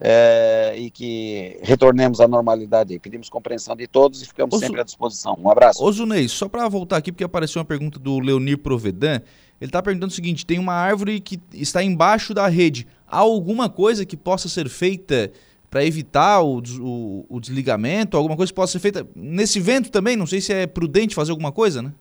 [0.00, 2.98] é, e que retornemos à normalidade.
[2.98, 5.38] Pedimos compreensão de todos e ficamos sempre à disposição.
[5.40, 5.82] Um abraço.
[5.82, 9.20] Ô Zunei, só para voltar aqui, porque apareceu uma pergunta do Leonir Provedan,
[9.62, 13.68] ele está perguntando o seguinte, tem uma árvore que está embaixo da rede, há alguma
[13.68, 15.30] coisa que possa ser feita
[15.70, 20.16] para evitar o, o, o, desligamento, alguma coisa que possa ser feita nesse vento também?
[20.16, 21.92] Não sei se é prudente fazer alguma coisa, né?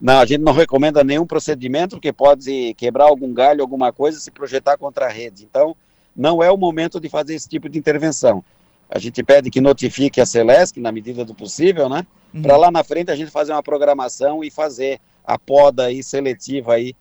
[0.00, 4.30] Não, a gente não recomenda nenhum procedimento que pode quebrar algum galho, alguma coisa, se
[4.30, 5.44] projetar contra a rede.
[5.44, 5.76] Então,
[6.14, 8.44] não é o momento de fazer esse tipo de intervenção.
[8.88, 12.06] A gente pede que notifique a Celesc, na medida do possível, né?
[12.32, 12.42] Uhum.
[12.42, 15.00] Para lá na frente a gente fazer uma programação e fazer
[15.30, 16.94] a poda aí seletiva aí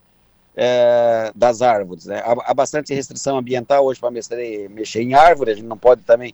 [0.55, 2.05] é, das árvores.
[2.05, 2.19] Né?
[2.19, 6.01] Há, há, bastante restrição ambiental hoje para mexer, mexer em árvore, a gente não pode
[6.03, 6.29] também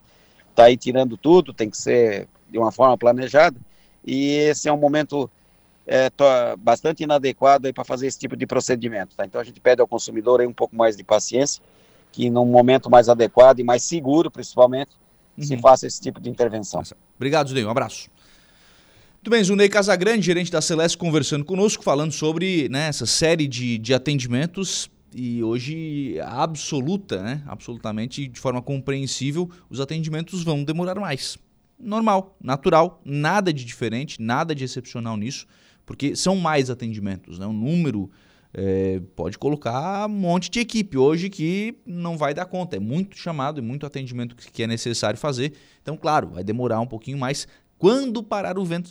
[0.50, 3.58] estar tá aí tirando tudo, tem que ser de uma forma planejada.
[4.06, 5.30] E esse é um momento
[5.88, 6.10] é,
[6.58, 9.16] bastante inadequado para fazer esse tipo de procedimento.
[9.16, 9.26] Tá?
[9.26, 11.64] Então a gente pede ao consumidor aí um pouco mais de paciência
[12.12, 14.92] que num momento mais adequado e mais seguro, principalmente,
[15.38, 15.44] uhum.
[15.44, 16.82] se faça esse tipo de intervenção.
[17.18, 17.66] Obrigado, Zunei.
[17.66, 18.10] Um abraço.
[19.26, 23.80] Muito bem, Zunei Casagrande, gerente da Celeste, conversando conosco, falando sobre né, essa série de,
[23.80, 31.40] de atendimentos e hoje absoluta, né, absolutamente de forma compreensível, os atendimentos vão demorar mais.
[31.80, 35.48] Normal, natural, nada de diferente, nada de excepcional nisso,
[35.88, 38.12] porque são mais atendimentos, né, o número
[38.58, 42.78] é, pode colocar um monte de equipe hoje que não vai dar conta.
[42.78, 45.52] É muito chamado e muito atendimento que é necessário fazer.
[45.82, 47.46] Então, claro, vai demorar um pouquinho mais.
[47.86, 48.90] Quando parar o vento,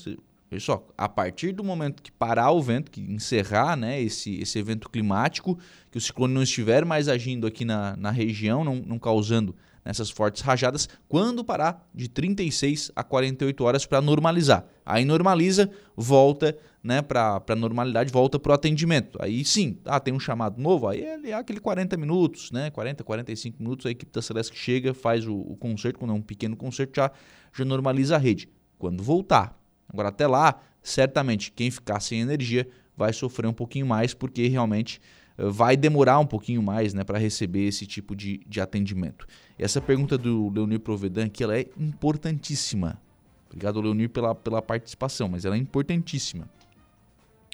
[0.49, 4.57] veja só, a partir do momento que parar o vento, que encerrar né, esse, esse
[4.57, 5.59] evento climático,
[5.91, 10.11] que o ciclone não estiver mais agindo aqui na, na região, não, não causando nessas
[10.11, 14.65] fortes rajadas, quando parar de 36 a 48 horas para normalizar.
[14.87, 19.19] Aí normaliza, volta né, para a normalidade, volta para o atendimento.
[19.21, 23.03] Aí sim, ah, tem um chamado novo, aí é, é aquele 40 minutos, né, 40,
[23.03, 26.55] 45 minutos, a equipe da Celeste chega, faz o, o concerto, quando é um pequeno
[26.55, 27.11] concerto, já,
[27.53, 28.49] já normaliza a rede.
[28.79, 29.59] Quando voltar.
[29.89, 35.01] Agora até lá, certamente, quem ficar sem energia vai sofrer um pouquinho mais, porque realmente
[35.37, 39.27] vai demorar um pouquinho mais né, para receber esse tipo de, de atendimento.
[39.59, 43.01] E essa pergunta do Leonir Provedan aqui ela é importantíssima.
[43.47, 46.49] Obrigado, Leonir, pela, pela participação, mas ela é importantíssima.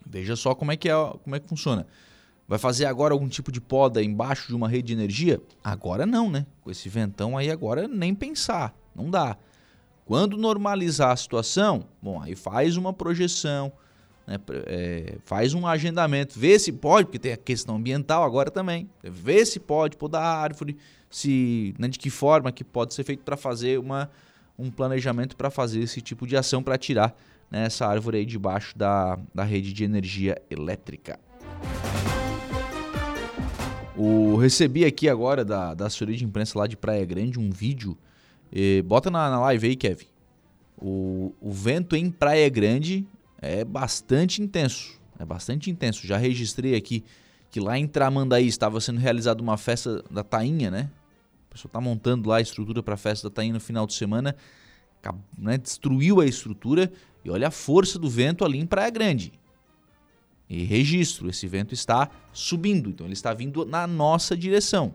[0.07, 1.87] Veja só como é que, é, como é que funciona.
[2.49, 5.41] Vai fazer agora algum tipo de poda embaixo de uma rede de energia?
[5.62, 6.47] Agora não, né?
[6.62, 9.37] Com esse ventão aí agora nem pensar, não dá.
[10.11, 13.71] Quando normalizar a situação, bom, aí faz uma projeção,
[14.27, 18.91] né, é, faz um agendamento, vê se pode, porque tem a questão ambiental agora também,
[19.05, 20.77] vê se pode podar a árvore,
[21.09, 24.11] se, né, de que forma que pode ser feito para fazer uma,
[24.59, 27.17] um planejamento para fazer esse tipo de ação para tirar
[27.49, 31.21] né, essa árvore aí debaixo da, da rede de energia elétrica.
[33.97, 37.97] O, recebi aqui agora da, da assessoria de imprensa lá de Praia Grande um vídeo.
[38.53, 40.07] Eh, bota na, na live aí, Kevin.
[40.76, 43.07] O, o vento em Praia Grande
[43.40, 44.98] é bastante intenso.
[45.18, 46.07] É bastante intenso.
[46.07, 47.05] Já registrei aqui
[47.51, 50.90] que lá em Tramandaí estava sendo realizada uma festa da Tainha, né?
[51.48, 53.94] O pessoal está montando lá a estrutura para a festa da Tainha no final de
[53.94, 54.36] semana.
[55.36, 55.59] Né?
[55.59, 56.92] Destruiu a estrutura
[57.24, 59.32] e olha a força do vento ali em Praia Grande.
[60.48, 64.94] E registro, esse vento está subindo, então ele está vindo na nossa direção.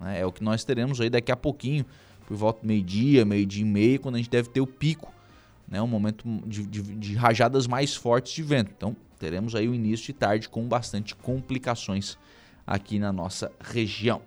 [0.00, 0.20] Né?
[0.20, 1.84] É o que nós teremos aí daqui a pouquinho,
[2.26, 5.14] por volta do meio-dia, meio-dia e meio, quando a gente deve ter o pico
[5.68, 8.70] né, um momento de, de, de rajadas mais fortes de vento.
[8.76, 12.18] Então teremos aí o início de tarde com bastante complicações
[12.66, 14.22] aqui na nossa região.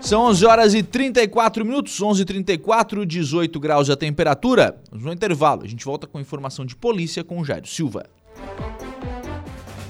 [0.00, 4.80] São 11 horas e 34 minutos, 11 h 34 18 graus a temperatura.
[4.90, 8.08] Vamos no intervalo, a gente volta com informação de polícia com o Jairo Silva.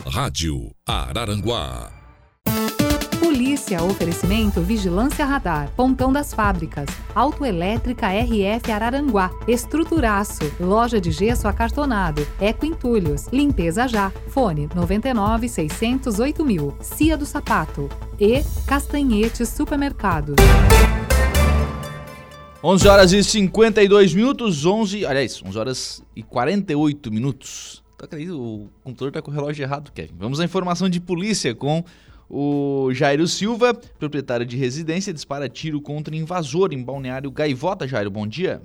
[0.06, 1.97] Rádio Araranguá
[3.39, 12.26] Polícia, oferecimento Vigilância Radar, Pontão das Fábricas, Autoelétrica RF Araranguá, Estruturaço, Loja de Gesso Acartonado,
[12.41, 20.34] Eco Entulhos, Limpeza Já, Fone 99 608 mil, Cia do Sapato e Castanhetes Supermercados.
[22.61, 27.84] 11 horas e 52 minutos, 11, aliás, 11 horas e 48 minutos.
[27.97, 30.14] Tá acredito, o computador tá com o relógio errado, Kevin.
[30.18, 31.84] Vamos à informação de polícia com
[32.31, 37.89] o Jairo Silva, proprietário de residência, dispara tiro contra invasor em Balneário Gaivota.
[37.89, 38.62] Jairo, bom dia.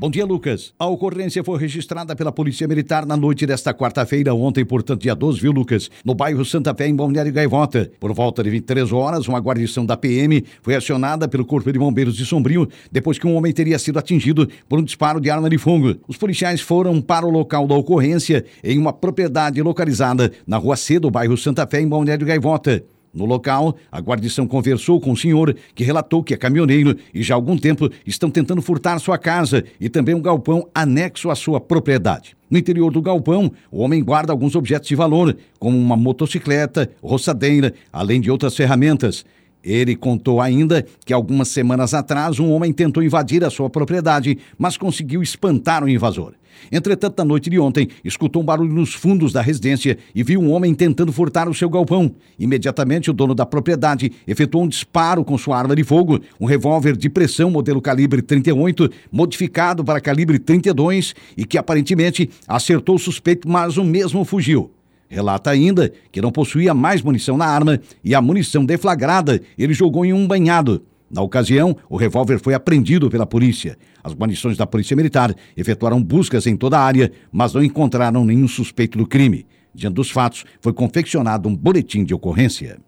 [0.00, 0.72] Bom dia, Lucas.
[0.78, 5.38] A ocorrência foi registrada pela Polícia Militar na noite desta quarta-feira, ontem, portanto, dia 12,
[5.38, 5.90] viu, Lucas?
[6.02, 7.92] No bairro Santa Fé, em Balneário Gaivota.
[8.00, 12.16] Por volta de 23 horas, uma guarnição da PM foi acionada pelo Corpo de Bombeiros
[12.16, 15.58] de Sombrio depois que um homem teria sido atingido por um disparo de arma de
[15.58, 15.94] fogo.
[16.08, 20.98] Os policiais foram para o local da ocorrência em uma propriedade localizada na Rua C
[20.98, 22.82] do bairro Santa Fé, em Balneário Gaivota.
[23.12, 27.34] No local, a guarnição conversou com o senhor, que relatou que é caminhoneiro e já
[27.34, 31.60] há algum tempo estão tentando furtar sua casa e também um galpão anexo à sua
[31.60, 32.36] propriedade.
[32.48, 37.74] No interior do galpão, o homem guarda alguns objetos de valor, como uma motocicleta, roçadeira,
[37.92, 39.24] além de outras ferramentas.
[39.62, 44.76] Ele contou ainda que algumas semanas atrás um homem tentou invadir a sua propriedade, mas
[44.76, 46.34] conseguiu espantar o invasor.
[46.70, 50.50] Entretanto, na noite de ontem, escutou um barulho nos fundos da residência e viu um
[50.50, 52.14] homem tentando furtar o seu galpão.
[52.38, 56.96] Imediatamente, o dono da propriedade efetuou um disparo com sua arma de fogo, um revólver
[56.96, 63.48] de pressão modelo calibre 38, modificado para calibre 32 e que aparentemente acertou o suspeito,
[63.48, 64.70] mas o mesmo fugiu.
[65.10, 70.04] Relata ainda que não possuía mais munição na arma e a munição deflagrada ele jogou
[70.04, 70.86] em um banhado.
[71.10, 73.76] Na ocasião, o revólver foi apreendido pela polícia.
[74.02, 78.46] As guarnições da Polícia Militar efetuaram buscas em toda a área, mas não encontraram nenhum
[78.46, 79.44] suspeito do crime.
[79.74, 82.78] Diante dos fatos, foi confeccionado um boletim de ocorrência.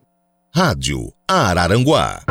[0.55, 2.23] Rádio Araranguá.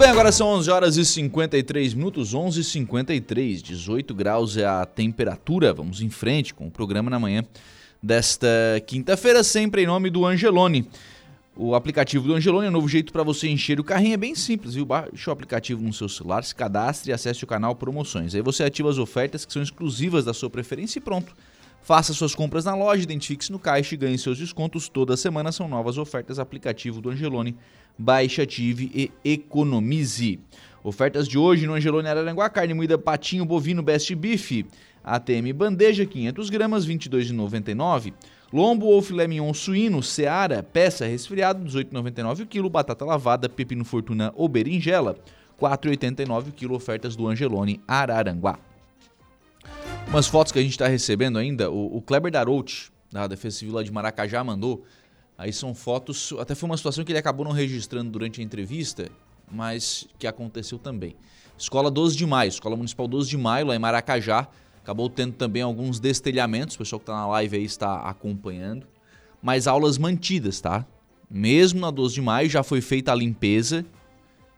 [0.00, 4.86] Bem, agora são 11 horas e 53 minutos, 11 e 53, 18 graus é a
[4.86, 5.74] temperatura.
[5.74, 7.44] Vamos em frente com o programa na manhã
[8.02, 8.48] desta
[8.86, 10.88] quinta-feira, sempre em nome do Angelone.
[11.54, 14.34] O aplicativo do Angelone é um novo jeito para você encher o carrinho, é bem
[14.34, 14.86] simples, viu?
[14.86, 18.34] Baixe o aplicativo no seu celular, se cadastre e acesse o canal Promoções.
[18.34, 21.34] Aí você ativa as ofertas que são exclusivas da sua preferência e pronto.
[21.82, 24.88] Faça suas compras na loja, identifique-se no caixa e ganhe seus descontos.
[24.88, 27.56] Toda semana são novas ofertas aplicativo do Angelone
[27.98, 30.38] baixe, ative e economize.
[30.82, 34.64] Ofertas de hoje no Angelone Araranguá, carne moída patinho bovino best beef,
[35.04, 38.12] ATM bandeja 500 gramas, 22,99.
[38.52, 42.68] Lombo ou filé mignon suíno, seara, peça resfriado, 18,99 o quilo.
[42.68, 45.16] Batata lavada, pepino fortuna ou berinjela,
[45.60, 46.74] 4,89 o quilo.
[46.74, 48.58] Ofertas do Angelone Araranguá.
[50.10, 53.74] Umas fotos que a gente está recebendo ainda, o, o Kleber Darout, da Defesa Civil
[53.74, 54.84] lá de Maracajá, mandou
[55.40, 59.08] Aí são fotos, até foi uma situação que ele acabou não registrando durante a entrevista,
[59.50, 61.16] mas que aconteceu também.
[61.56, 64.46] Escola 12 de Maio, Escola Municipal 12 de Maio, lá em Maracajá,
[64.82, 68.86] acabou tendo também alguns destelhamentos, o pessoal que está na live aí está acompanhando,
[69.40, 70.84] mas aulas mantidas, tá?
[71.30, 73.86] Mesmo na 12 de Maio já foi feita a limpeza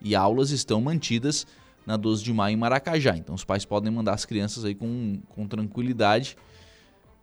[0.01, 1.47] e aulas estão mantidas
[1.85, 3.15] na 12 de Maio em Maracajá.
[3.17, 6.37] Então os pais podem mandar as crianças aí com, com tranquilidade,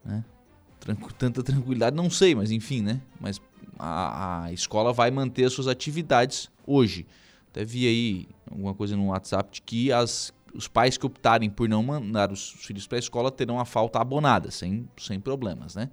[0.04, 0.24] né?
[1.18, 3.00] tanta tranquilidade, não sei, mas enfim, né?
[3.20, 3.40] Mas
[3.78, 7.06] a, a escola vai manter as suas atividades hoje.
[7.50, 11.68] Até vi aí alguma coisa no WhatsApp de que as, os pais que optarem por
[11.68, 15.90] não mandar os filhos para a escola terão a falta abonada, sem, sem problemas, né?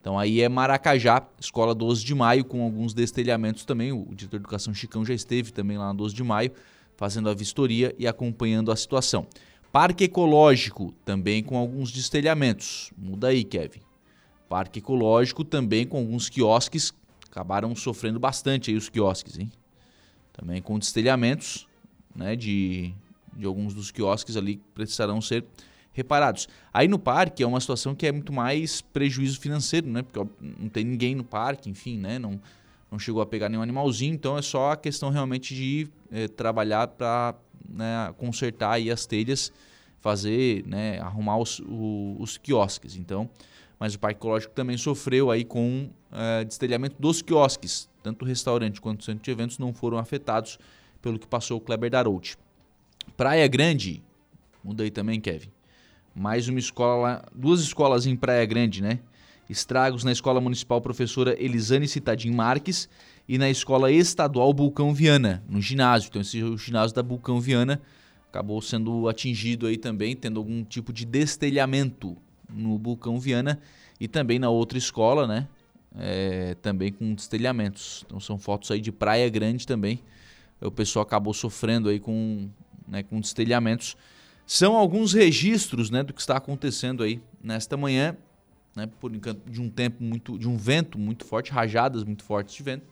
[0.00, 3.90] Então aí é Maracajá, escola 12 de maio, com alguns destelhamentos também.
[3.90, 6.52] O diretor de educação Chicão já esteve também lá na 12 de maio,
[6.96, 9.26] fazendo a vistoria e acompanhando a situação.
[9.70, 12.90] Parque Ecológico, também com alguns destelhamentos.
[12.96, 13.80] Muda aí, Kevin.
[14.48, 16.94] Parque Ecológico também com alguns quiosques
[17.36, 19.52] acabaram sofrendo bastante aí os quiosques, hein?
[20.32, 21.68] Também com destelhamentos,
[22.14, 22.94] né, de,
[23.36, 25.44] de alguns dos quiosques ali que precisarão ser
[25.92, 26.48] reparados.
[26.72, 30.02] Aí no parque é uma situação que é muito mais prejuízo financeiro, né?
[30.02, 32.18] Porque não tem ninguém no parque, enfim, né?
[32.18, 32.40] Não,
[32.90, 36.86] não chegou a pegar nenhum animalzinho, então é só a questão realmente de é, trabalhar
[36.88, 37.34] para
[37.68, 39.52] né, consertar aí as telhas,
[40.00, 42.96] fazer, né, arrumar os, o, os quiosques.
[42.96, 43.28] Então,
[43.78, 47.88] mas o Parque Ecológico também sofreu aí com uh, destelhamento dos quiosques.
[48.02, 50.58] Tanto o restaurante quanto o centro de eventos não foram afetados
[51.02, 52.38] pelo que passou o Kleber Darout.
[53.16, 54.02] Praia Grande,
[54.62, 55.50] muda aí também, Kevin.
[56.14, 59.00] Mais uma escola, duas escolas em Praia Grande, né?
[59.48, 62.88] Estragos na Escola Municipal Professora Elisane Citadim Marques
[63.28, 66.08] e na Escola Estadual Bulcão Viana, no ginásio.
[66.08, 67.80] Então, esse é o ginásio da Bulcão Viana
[68.36, 72.14] acabou sendo atingido aí também, tendo algum tipo de destelhamento
[72.50, 73.58] no Bulcão Viana
[73.98, 75.48] e também na outra escola, né?
[75.98, 78.04] É, também com destelhamentos.
[78.04, 80.02] Então são fotos aí de Praia Grande também.
[80.60, 82.50] O pessoal acabou sofrendo aí com,
[82.86, 83.96] né, com destelhamentos.
[84.46, 88.14] São alguns registros né, do que está acontecendo aí nesta manhã,
[88.76, 92.62] né, por de um tempo muito, de um vento muito forte, rajadas muito fortes de
[92.62, 92.84] vento.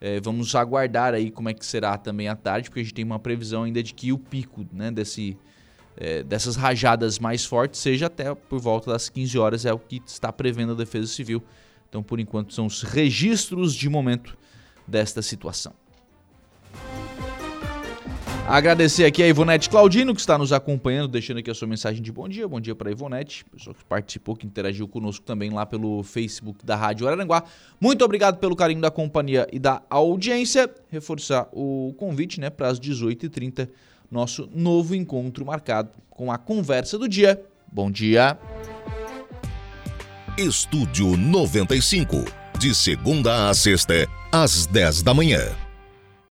[0.00, 3.04] É, vamos aguardar aí como é que será também à tarde, porque a gente tem
[3.04, 5.36] uma previsão ainda de que o pico né, desse,
[5.96, 10.02] é, dessas rajadas mais fortes seja até por volta das 15 horas, é o que
[10.04, 11.40] está prevendo a Defesa Civil.
[11.88, 14.36] Então, por enquanto, são os registros de momento
[14.88, 15.74] desta situação.
[18.46, 22.10] Agradecer aqui a Ivonete Claudino, que está nos acompanhando, deixando aqui a sua mensagem de
[22.10, 22.46] bom dia.
[22.46, 26.66] Bom dia para a Ivonete, pessoa que participou, que interagiu conosco também lá pelo Facebook
[26.66, 27.44] da Rádio Araranguá.
[27.80, 30.68] Muito obrigado pelo carinho da companhia e da audiência.
[30.90, 33.68] Reforçar o convite né, para as 18h30,
[34.10, 37.40] nosso novo encontro marcado com a conversa do dia.
[37.72, 38.36] Bom dia.
[40.36, 42.24] Estúdio 95,
[42.58, 45.71] de segunda a sexta, às 10 da manhã.